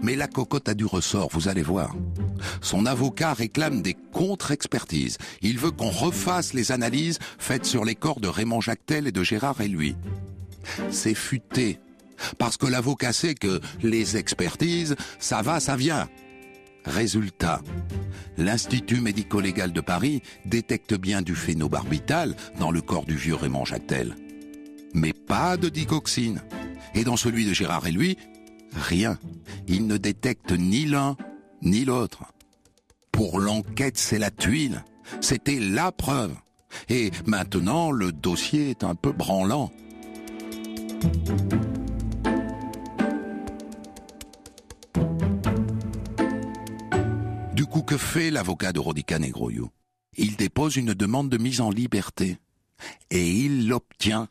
Mais 0.03 0.17
la 0.17 0.27
cocotte 0.27 0.69
a 0.69 0.75
du 0.75 0.85
ressort, 0.85 1.29
vous 1.33 1.49
allez 1.49 1.63
voir. 1.63 1.95
Son 2.63 2.87
avocat 2.87 3.33
réclame 3.35 3.83
des 3.83 3.95
contre-expertises. 4.21 5.17
Il 5.41 5.59
veut 5.59 5.71
qu'on 5.71 5.89
refasse 5.89 6.53
les 6.53 6.73
analyses 6.73 7.19
faites 7.39 7.65
sur 7.65 7.87
les 7.87 7.95
corps 7.95 8.21
de 8.21 8.29
Raymond 8.29 8.61
Jactel 8.61 9.07
et 9.07 9.13
de 9.13 9.23
Gérard 9.23 9.63
et 9.63 9.69
lui. 9.69 9.97
C'est 10.91 11.15
futé. 11.15 11.79
Parce 12.37 12.59
que 12.59 12.67
l'avocat 12.67 13.15
sait 13.15 13.35
que 13.35 13.63
les 13.83 14.19
expertises, 14.19 14.95
ça 15.21 15.41
va, 15.41 15.59
ça 15.59 15.75
vient. 15.75 16.07
Résultat, 16.85 17.63
l'Institut 18.37 19.01
médico-légal 19.01 19.73
de 19.73 19.81
Paris 19.81 20.21
détecte 20.45 20.93
bien 20.93 21.23
du 21.23 21.35
phénobarbital 21.35 22.37
dans 22.59 22.71
le 22.71 22.83
corps 22.83 23.07
du 23.07 23.17
vieux 23.17 23.37
Raymond 23.37 23.65
Jactel. 23.65 24.17
Mais 24.93 25.15
pas 25.15 25.57
de 25.57 25.71
digoxine. 25.71 26.43
Et 26.95 27.05
dans 27.05 27.17
celui 27.17 27.47
de 27.47 27.55
Gérard 27.55 27.87
et 27.87 27.93
lui, 27.93 28.19
rien. 28.75 29.19
Il 29.67 29.87
ne 29.87 29.97
détecte 29.97 30.53
ni 30.53 30.85
l'un 30.85 31.17
ni 31.63 31.87
l'autre. 31.87 32.25
Pour 33.21 33.39
l'enquête, 33.39 33.99
c'est 33.99 34.19
la 34.19 34.31
tuile. 34.31 34.83
C'était 35.21 35.61
la 35.61 35.93
preuve. 35.93 36.35
Et 36.89 37.11
maintenant, 37.27 37.91
le 37.91 38.13
dossier 38.13 38.71
est 38.71 38.83
un 38.83 38.95
peu 38.95 39.13
branlant. 39.13 39.71
Du 47.53 47.67
coup, 47.67 47.83
que 47.83 47.99
fait 47.99 48.31
l'avocat 48.31 48.73
de 48.73 48.81
Rodica 48.81 49.19
Negroyou 49.19 49.69
Il 50.17 50.37
dépose 50.37 50.77
une 50.77 50.95
demande 50.95 51.29
de 51.29 51.37
mise 51.37 51.61
en 51.61 51.69
liberté. 51.69 52.39
Et 53.11 53.31
il 53.31 53.69
l'obtient. 53.69 54.29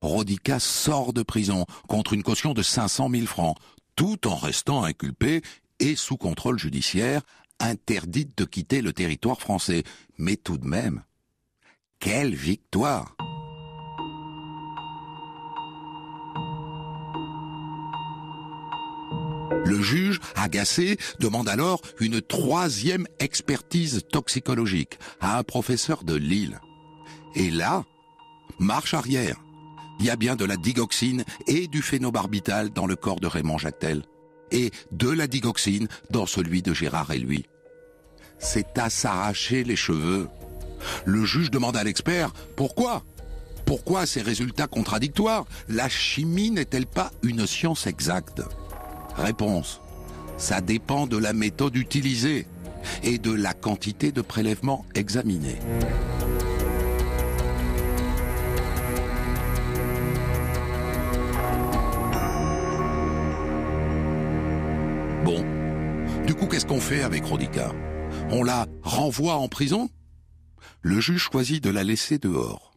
Rodica 0.00 0.60
sort 0.60 1.12
de 1.12 1.24
prison 1.24 1.66
contre 1.88 2.12
une 2.12 2.22
caution 2.22 2.54
de 2.54 2.62
500 2.62 3.10
000 3.10 3.26
francs, 3.26 3.56
tout 3.96 4.28
en 4.28 4.36
restant 4.36 4.84
inculpé 4.84 5.42
et 5.80 5.96
sous 5.96 6.16
contrôle 6.16 6.60
judiciaire, 6.60 7.22
interdite 7.60 8.36
de 8.36 8.44
quitter 8.44 8.82
le 8.82 8.92
territoire 8.92 9.40
français. 9.40 9.84
Mais 10.18 10.36
tout 10.36 10.58
de 10.58 10.66
même, 10.66 11.02
quelle 12.00 12.34
victoire 12.34 13.16
Le 19.64 19.80
juge, 19.80 20.20
agacé, 20.34 20.98
demande 21.20 21.48
alors 21.48 21.80
une 22.00 22.20
troisième 22.20 23.06
expertise 23.20 24.02
toxicologique 24.10 24.98
à 25.20 25.38
un 25.38 25.44
professeur 25.44 26.04
de 26.04 26.14
Lille. 26.14 26.60
Et 27.34 27.50
là, 27.50 27.84
marche 28.58 28.94
arrière. 28.94 29.40
Il 30.00 30.06
y 30.06 30.10
a 30.10 30.16
bien 30.16 30.36
de 30.36 30.44
la 30.44 30.56
digoxine 30.56 31.24
et 31.46 31.68
du 31.68 31.80
phénobarbital 31.80 32.70
dans 32.70 32.86
le 32.86 32.96
corps 32.96 33.20
de 33.20 33.28
Raymond 33.28 33.58
Jactel. 33.58 34.02
Et 34.52 34.70
de 34.92 35.08
la 35.08 35.26
digoxine 35.26 35.88
dans 36.10 36.26
celui 36.26 36.62
de 36.62 36.74
Gérard 36.74 37.10
et 37.10 37.18
lui. 37.18 37.46
C'est 38.38 38.78
à 38.78 38.90
s'arracher 38.90 39.64
les 39.64 39.76
cheveux. 39.76 40.28
Le 41.04 41.24
juge 41.24 41.50
demande 41.50 41.76
à 41.76 41.84
l'expert 41.84 42.32
pourquoi? 42.54 43.02
Pourquoi 43.64 44.04
ces 44.04 44.20
résultats 44.20 44.66
contradictoires? 44.66 45.46
La 45.68 45.88
chimie 45.88 46.50
n'est-elle 46.50 46.86
pas 46.86 47.12
une 47.22 47.46
science 47.46 47.86
exacte? 47.86 48.42
Réponse. 49.16 49.80
Ça 50.36 50.60
dépend 50.60 51.06
de 51.06 51.16
la 51.16 51.32
méthode 51.32 51.76
utilisée 51.76 52.46
et 53.02 53.18
de 53.18 53.32
la 53.32 53.54
quantité 53.54 54.12
de 54.12 54.20
prélèvements 54.20 54.84
examinés. 54.94 55.58
Qu'est-ce 66.46 66.66
qu'on 66.66 66.80
fait 66.80 67.02
avec 67.02 67.24
Rodica? 67.24 67.72
On 68.30 68.42
la 68.42 68.66
renvoie 68.82 69.34
en 69.34 69.48
prison? 69.48 69.90
Le 70.80 71.00
juge 71.00 71.28
choisit 71.30 71.62
de 71.62 71.70
la 71.70 71.84
laisser 71.84 72.18
dehors. 72.18 72.74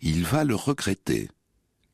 Il 0.00 0.24
va 0.24 0.44
le 0.44 0.54
regretter. 0.54 1.30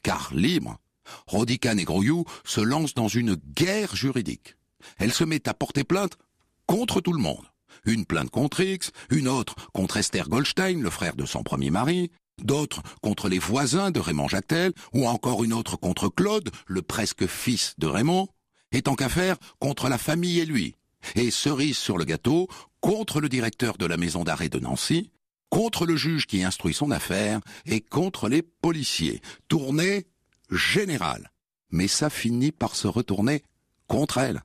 Car 0.03 0.33
libre, 0.35 0.79
Rodica 1.27 1.75
Negroyou 1.75 2.25
se 2.45 2.61
lance 2.61 2.95
dans 2.95 3.09
une 3.09 3.35
guerre 3.35 3.95
juridique. 3.97 4.57
Elle 4.99 5.13
se 5.13 5.25
met 5.25 5.49
à 5.49 5.55
porter 5.55 5.85
plainte 5.85 6.19
contre 6.67 7.01
tout 7.01 7.13
le 7.13 7.23
monde. 7.23 7.47
Une 7.85 8.05
plainte 8.05 8.31
contre 8.31 8.61
X, 8.61 8.91
une 9.11 9.29
autre 9.29 9.55
contre 9.73 9.97
Esther 9.97 10.29
Goldstein, 10.29 10.83
le 10.83 10.91
frère 10.91 11.17
de 11.17 11.27
son 11.27 11.43
premier 11.43 11.71
mari, 11.71 12.11
d'autres 12.43 12.83
contre 13.03 13.29
les 13.29 13.39
voisins 13.39 13.91
de 13.91 14.01
Raymond 14.01 14.29
Jactel, 14.29 14.73
ou 14.93 15.07
encore 15.07 15.45
une 15.45 15.53
autre 15.53 15.77
contre 15.77 16.09
Claude, 16.09 16.51
le 16.67 16.83
presque 16.83 17.27
fils 17.27 17.75
de 17.79 17.87
Raymond, 17.87 18.29
et 18.73 18.83
tant 18.83 18.95
qu'à 18.95 19.09
faire, 19.09 19.37
contre 19.59 19.89
la 19.89 19.99
famille 19.99 20.41
et 20.41 20.47
lui. 20.47 20.75
Et 21.15 21.31
cerise 21.31 21.77
sur 21.77 21.99
le 21.99 22.05
gâteau, 22.05 22.49
contre 22.81 23.21
le 23.21 23.29
directeur 23.29 23.77
de 23.79 23.87
la 23.87 23.97
maison 23.97 24.25
d'arrêt 24.25 24.49
de 24.49 24.59
Nancy, 24.59 25.11
contre 25.51 25.87
le 25.87 25.97
juge 25.97 26.27
qui 26.27 26.43
instruit 26.43 26.75
son 26.75 26.91
affaire, 26.91 27.41
et 27.67 27.81
contre 27.81 28.29
les 28.29 28.43
policiers. 28.43 29.21
Tournée 29.49 30.07
générale. 30.51 31.31
Mais 31.71 31.89
ça 31.89 32.11
finit 32.11 32.53
par 32.53 32.75
se 32.75 32.89
retourner 32.89 33.43
contre 33.87 34.19
elle. 34.19 34.43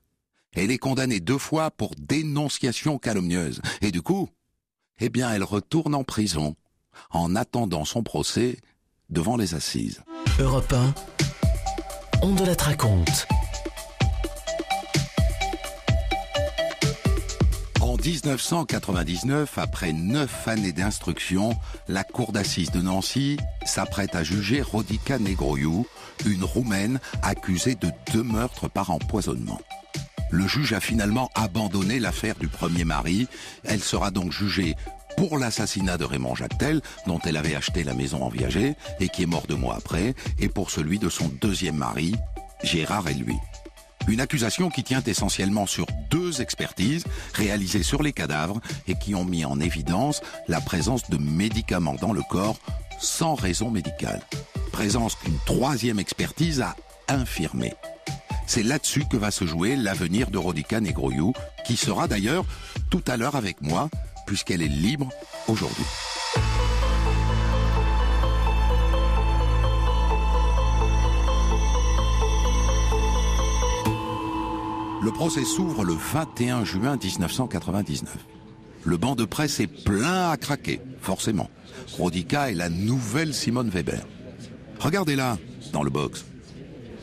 Elle 0.52 0.70
est 0.70 0.78
condamnée 0.78 1.20
deux 1.20 1.38
fois 1.38 1.70
pour 1.70 1.94
dénonciation 1.98 2.98
calomnieuse. 2.98 3.60
Et 3.80 3.90
du 3.90 4.02
coup, 4.02 4.28
eh 5.00 5.08
bien, 5.08 5.32
elle 5.32 5.44
retourne 5.44 5.94
en 5.94 6.04
prison 6.04 6.54
en 7.10 7.34
attendant 7.34 7.84
son 7.84 8.02
procès 8.02 8.58
devant 9.10 9.36
les 9.36 9.54
assises. 9.54 10.02
Europe 10.38 10.72
1, 10.72 10.94
on 12.22 12.34
de 12.34 12.44
la 12.44 12.54
raconte. 12.54 13.26
1999, 18.04 19.56
après 19.56 19.94
neuf 19.94 20.46
années 20.46 20.72
d'instruction, 20.72 21.56
la 21.88 22.04
cour 22.04 22.32
d'assises 22.32 22.70
de 22.70 22.82
Nancy 22.82 23.38
s'apprête 23.64 24.14
à 24.14 24.22
juger 24.22 24.60
Rodica 24.60 25.18
Negroiu, 25.18 25.86
une 26.26 26.44
Roumaine 26.44 27.00
accusée 27.22 27.76
de 27.76 27.88
deux 28.12 28.22
meurtres 28.22 28.68
par 28.68 28.90
empoisonnement. 28.90 29.58
Le 30.30 30.46
juge 30.46 30.74
a 30.74 30.80
finalement 30.80 31.30
abandonné 31.34 31.98
l'affaire 31.98 32.34
du 32.34 32.48
premier 32.48 32.84
mari. 32.84 33.26
Elle 33.64 33.82
sera 33.82 34.10
donc 34.10 34.32
jugée 34.32 34.74
pour 35.16 35.38
l'assassinat 35.38 35.96
de 35.96 36.04
Raymond 36.04 36.34
Jactel, 36.34 36.82
dont 37.06 37.20
elle 37.24 37.38
avait 37.38 37.54
acheté 37.54 37.84
la 37.84 37.94
maison 37.94 38.22
en 38.22 38.28
viager 38.28 38.74
et 39.00 39.08
qui 39.08 39.22
est 39.22 39.26
mort 39.26 39.46
deux 39.48 39.56
mois 39.56 39.76
après, 39.76 40.14
et 40.38 40.50
pour 40.50 40.70
celui 40.70 40.98
de 40.98 41.08
son 41.08 41.28
deuxième 41.40 41.76
mari, 41.76 42.14
Gérard 42.62 43.08
et 43.08 43.14
lui. 43.14 43.36
Une 44.06 44.20
accusation 44.20 44.68
qui 44.68 44.84
tient 44.84 45.02
essentiellement 45.02 45.66
sur 45.66 45.86
deux 46.10 46.40
expertises 46.42 47.04
réalisées 47.32 47.82
sur 47.82 48.02
les 48.02 48.12
cadavres 48.12 48.60
et 48.86 48.94
qui 48.94 49.14
ont 49.14 49.24
mis 49.24 49.44
en 49.44 49.60
évidence 49.60 50.20
la 50.46 50.60
présence 50.60 51.08
de 51.10 51.16
médicaments 51.16 51.94
dans 51.94 52.12
le 52.12 52.22
corps 52.28 52.58
sans 53.00 53.34
raison 53.34 53.70
médicale. 53.70 54.20
Présence 54.72 55.14
qu'une 55.14 55.38
troisième 55.46 55.98
expertise 55.98 56.60
a 56.60 56.76
infirmée. 57.08 57.74
C'est 58.46 58.62
là-dessus 58.62 59.04
que 59.10 59.16
va 59.16 59.30
se 59.30 59.46
jouer 59.46 59.74
l'avenir 59.74 60.30
de 60.30 60.38
Rodica 60.38 60.80
Negroyou, 60.80 61.32
qui 61.64 61.76
sera 61.76 62.08
d'ailleurs 62.08 62.44
tout 62.90 63.02
à 63.06 63.16
l'heure 63.16 63.36
avec 63.36 63.62
moi, 63.62 63.88
puisqu'elle 64.26 64.62
est 64.62 64.68
libre 64.68 65.08
aujourd'hui. 65.48 65.84
Le 75.04 75.12
procès 75.12 75.44
s'ouvre 75.44 75.84
le 75.84 75.92
21 75.92 76.64
juin 76.64 76.96
1999. 76.96 78.16
Le 78.84 78.96
banc 78.96 79.14
de 79.14 79.26
presse 79.26 79.60
est 79.60 79.66
plein 79.66 80.30
à 80.30 80.38
craquer, 80.38 80.80
forcément. 81.02 81.50
Rodica 81.98 82.50
est 82.50 82.54
la 82.54 82.70
nouvelle 82.70 83.34
Simone 83.34 83.68
Weber. 83.68 84.02
Regardez-la, 84.80 85.36
dans 85.74 85.82
le 85.82 85.90
box. 85.90 86.24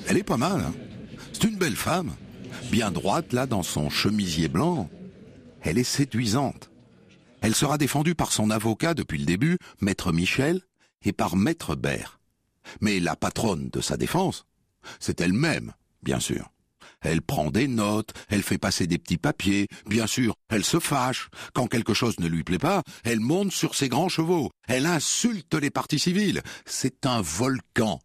Elle 0.07 0.17
est 0.17 0.23
pas 0.23 0.37
mal, 0.37 0.61
hein 0.61 0.73
C'est 1.31 1.43
une 1.43 1.59
belle 1.59 1.75
femme. 1.75 2.15
Bien 2.71 2.89
droite, 2.89 3.33
là, 3.33 3.45
dans 3.45 3.61
son 3.61 3.91
chemisier 3.91 4.47
blanc. 4.47 4.89
Elle 5.61 5.77
est 5.77 5.83
séduisante. 5.83 6.71
Elle 7.41 7.53
sera 7.53 7.77
défendue 7.77 8.15
par 8.15 8.31
son 8.31 8.49
avocat 8.49 8.95
depuis 8.95 9.19
le 9.19 9.25
début, 9.25 9.59
maître 9.79 10.11
Michel, 10.11 10.61
et 11.03 11.13
par 11.13 11.35
maître 11.35 11.75
Bert. 11.75 12.19
Mais 12.79 12.99
la 12.99 13.15
patronne 13.15 13.69
de 13.69 13.79
sa 13.79 13.95
défense, 13.95 14.47
c'est 14.99 15.21
elle-même, 15.21 15.73
bien 16.01 16.19
sûr. 16.19 16.49
Elle 17.01 17.21
prend 17.21 17.49
des 17.49 17.67
notes, 17.67 18.13
elle 18.29 18.43
fait 18.43 18.59
passer 18.59 18.87
des 18.87 18.99
petits 18.99 19.17
papiers, 19.17 19.67
bien 19.87 20.07
sûr, 20.07 20.35
elle 20.49 20.63
se 20.63 20.79
fâche. 20.79 21.29
Quand 21.53 21.67
quelque 21.67 21.93
chose 21.93 22.19
ne 22.19 22.27
lui 22.27 22.43
plaît 22.43 22.59
pas, 22.59 22.83
elle 23.03 23.19
monte 23.19 23.51
sur 23.51 23.75
ses 23.75 23.89
grands 23.89 24.09
chevaux, 24.09 24.51
elle 24.67 24.85
insulte 24.85 25.55
les 25.55 25.71
partis 25.71 25.99
civils. 25.99 26.41
C'est 26.65 27.05
un 27.05 27.21
volcan. 27.21 27.99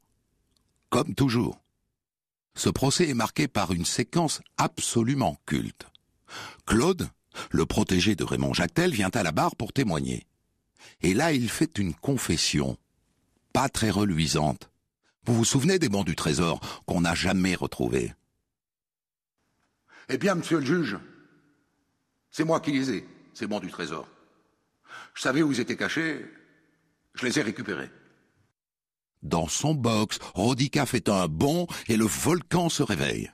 Comme 0.89 1.15
toujours. 1.15 1.61
Ce 2.55 2.71
procès 2.71 3.11
est 3.11 3.15
marqué 3.15 3.49
par 3.49 3.73
une 3.73 3.85
séquence 3.85 4.41
absolument 4.57 5.37
culte. 5.45 5.87
Claude, 6.65 7.09
le 7.51 7.67
protégé 7.67 8.17
de 8.17 8.25
Raymond 8.25 8.55
Jactel, 8.55 8.93
vient 8.93 9.11
à 9.13 9.23
la 9.23 9.33
barre 9.33 9.57
pour 9.57 9.75
témoigner. 9.75 10.27
Et 11.03 11.13
là, 11.13 11.33
il 11.33 11.51
fait 11.51 11.79
une 11.79 11.95
confession, 11.95 12.79
pas 13.53 13.69
très 13.69 13.91
reluisante. 13.91 14.71
Vous 15.27 15.35
vous 15.35 15.45
souvenez 15.45 15.79
des 15.79 15.91
bons 15.91 16.05
du 16.05 16.17
trésor 16.17 16.61
qu'on 16.87 17.03
n'a 17.03 17.15
jamais 17.15 17.55
retrouvés? 17.55 18.15
Eh 20.09 20.19
bien, 20.19 20.37
monsieur 20.37 20.61
le 20.61 20.65
juge, 20.67 20.99
c'est 22.31 22.45
moi 22.45 22.61
qui 22.61 22.73
les 22.73 22.91
ai, 22.91 23.09
ces 23.35 23.47
bons 23.47 23.61
du 23.61 23.71
trésor. 23.71 24.07
Je 25.15 25.23
savais 25.23 25.43
où 25.43 25.51
ils 25.51 25.61
étaient 25.61 25.77
cachés, 25.77 26.25
je 27.15 27.27
les 27.27 27.39
ai 27.39 27.43
récupérés. 27.43 27.91
Dans 29.23 29.49
son 29.49 29.75
box, 29.75 30.19
Rodica 30.35 30.87
fait 30.87 31.09
un 31.09 31.27
bond 31.27 31.67
et 31.89 31.97
le 31.97 32.05
volcan 32.05 32.69
se 32.69 32.83
réveille. 32.83 33.33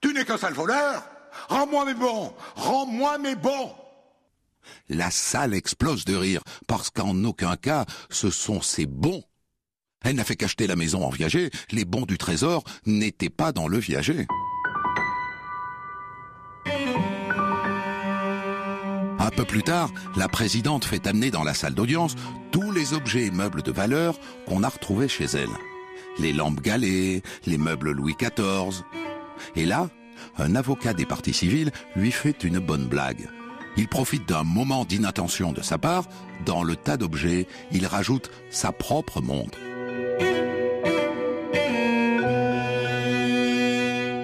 Tu 0.00 0.12
n'es 0.12 0.24
qu'un 0.24 0.38
sale 0.38 0.54
voleur 0.54 1.02
Rends-moi 1.48 1.86
mes 1.86 1.94
bons 1.94 2.32
Rends-moi 2.54 3.18
mes 3.18 3.34
bons 3.34 3.74
La 4.88 5.10
salle 5.10 5.54
explose 5.54 6.04
de 6.04 6.14
rire, 6.14 6.42
parce 6.68 6.90
qu'en 6.90 7.24
aucun 7.24 7.56
cas 7.56 7.86
ce 8.10 8.30
sont 8.30 8.60
ses 8.60 8.86
bons. 8.86 9.24
Elle 10.02 10.16
n'a 10.16 10.24
fait 10.24 10.36
qu'acheter 10.36 10.68
la 10.68 10.76
maison 10.76 11.04
en 11.04 11.10
viager, 11.10 11.50
les 11.70 11.84
bons 11.84 12.04
du 12.04 12.18
trésor 12.18 12.62
n'étaient 12.86 13.30
pas 13.30 13.50
dans 13.50 13.66
le 13.66 13.78
viager. 13.78 14.26
Peu 19.34 19.44
plus 19.44 19.62
tard, 19.62 19.90
la 20.16 20.28
présidente 20.28 20.84
fait 20.84 21.06
amener 21.06 21.30
dans 21.30 21.44
la 21.44 21.54
salle 21.54 21.74
d'audience 21.74 22.14
tous 22.52 22.70
les 22.72 22.94
objets 22.94 23.26
et 23.26 23.30
meubles 23.30 23.62
de 23.62 23.72
valeur 23.72 24.18
qu'on 24.46 24.62
a 24.62 24.68
retrouvés 24.68 25.08
chez 25.08 25.24
elle. 25.24 25.50
Les 26.18 26.32
lampes 26.32 26.60
galées, 26.60 27.22
les 27.46 27.58
meubles 27.58 27.90
Louis 27.90 28.14
XIV. 28.18 28.84
Et 29.56 29.66
là, 29.66 29.88
un 30.38 30.54
avocat 30.54 30.94
des 30.94 31.06
partis 31.06 31.32
civils 31.32 31.72
lui 31.96 32.12
fait 32.12 32.44
une 32.44 32.60
bonne 32.60 32.86
blague. 32.86 33.28
Il 33.76 33.88
profite 33.88 34.28
d'un 34.28 34.44
moment 34.44 34.84
d'inattention 34.84 35.52
de 35.52 35.62
sa 35.62 35.78
part. 35.78 36.04
Dans 36.46 36.62
le 36.62 36.76
tas 36.76 36.96
d'objets, 36.96 37.48
il 37.72 37.86
rajoute 37.86 38.30
sa 38.50 38.70
propre 38.70 39.20
montre. 39.20 39.58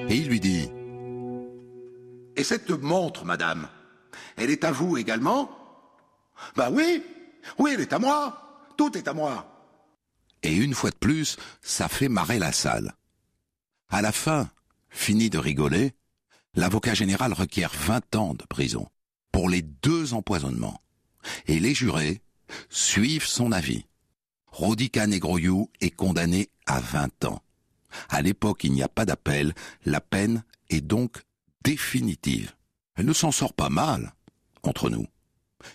Et 0.09 0.16
il 0.16 0.29
lui 0.29 0.38
dit 0.38 0.68
Et 2.37 2.44
cette 2.44 2.70
montre, 2.70 3.25
madame, 3.25 3.68
elle 4.40 4.50
est 4.50 4.64
à 4.64 4.72
vous 4.72 4.96
également 4.96 5.50
Ben 6.57 6.70
oui, 6.72 7.03
oui, 7.59 7.72
elle 7.74 7.81
est 7.81 7.92
à 7.92 7.98
moi. 7.98 8.72
Tout 8.76 8.96
est 8.96 9.07
à 9.07 9.12
moi. 9.12 9.46
Et 10.42 10.55
une 10.55 10.74
fois 10.74 10.90
de 10.90 10.96
plus, 10.96 11.37
ça 11.61 11.88
fait 11.88 12.09
marrer 12.09 12.38
la 12.38 12.50
salle. 12.50 12.94
À 13.90 14.00
la 14.00 14.12
fin, 14.12 14.48
fini 14.88 15.29
de 15.29 15.37
rigoler, 15.37 15.92
l'avocat 16.55 16.94
général 16.94 17.35
requiert 17.35 17.72
20 17.74 18.16
ans 18.16 18.35
de 18.35 18.44
prison 18.46 18.88
pour 19.31 19.50
les 19.50 19.61
deux 19.61 20.14
empoisonnements. 20.14 20.81
Et 21.46 21.61
les 21.61 21.74
jurés 21.74 22.22
suivent 22.70 23.26
son 23.26 23.53
avis. 23.53 23.85
Rodica 24.46 25.07
Negroyou 25.07 25.70
est 25.83 25.90
condamné 25.90 26.48
à 26.66 26.81
20 26.81 27.26
ans. 27.26 27.42
À 28.09 28.22
l'époque, 28.22 28.64
il 28.64 28.72
n'y 28.72 28.83
a 28.83 28.88
pas 28.88 29.05
d'appel, 29.05 29.55
la 29.85 30.00
peine 30.00 30.44
est 30.70 30.81
donc 30.81 31.22
définitive. 31.62 32.55
Elle 32.96 33.07
ne 33.07 33.12
s'en 33.12 33.33
sort 33.33 33.53
pas 33.53 33.68
mal, 33.68 34.14
entre 34.62 34.90
nous. 34.90 35.07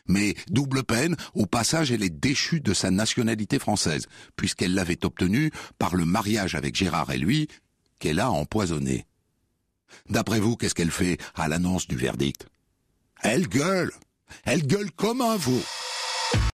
Mais 0.07 0.35
double 0.49 0.83
peine, 0.83 1.15
au 1.33 1.45
passage, 1.45 1.91
elle 1.91 2.03
est 2.03 2.09
déchue 2.09 2.59
de 2.59 2.73
sa 2.73 2.89
nationalité 2.91 3.59
française, 3.59 4.07
puisqu'elle 4.35 4.73
l'avait 4.73 5.05
obtenue 5.05 5.51
par 5.77 5.95
le 5.95 6.05
mariage 6.05 6.55
avec 6.55 6.75
Gérard 6.75 7.11
et 7.11 7.17
lui, 7.17 7.47
qu'elle 7.99 8.19
a 8.19 8.31
empoisonné. 8.31 9.05
D'après 10.09 10.39
vous, 10.39 10.55
qu'est-ce 10.55 10.75
qu'elle 10.75 10.91
fait 10.91 11.17
à 11.35 11.47
l'annonce 11.47 11.87
du 11.87 11.95
verdict? 11.95 12.47
Elle 13.21 13.47
gueule 13.47 13.91
Elle 14.43 14.65
gueule 14.65 14.91
comme 14.91 15.21
un 15.21 15.37
veau 15.37 15.61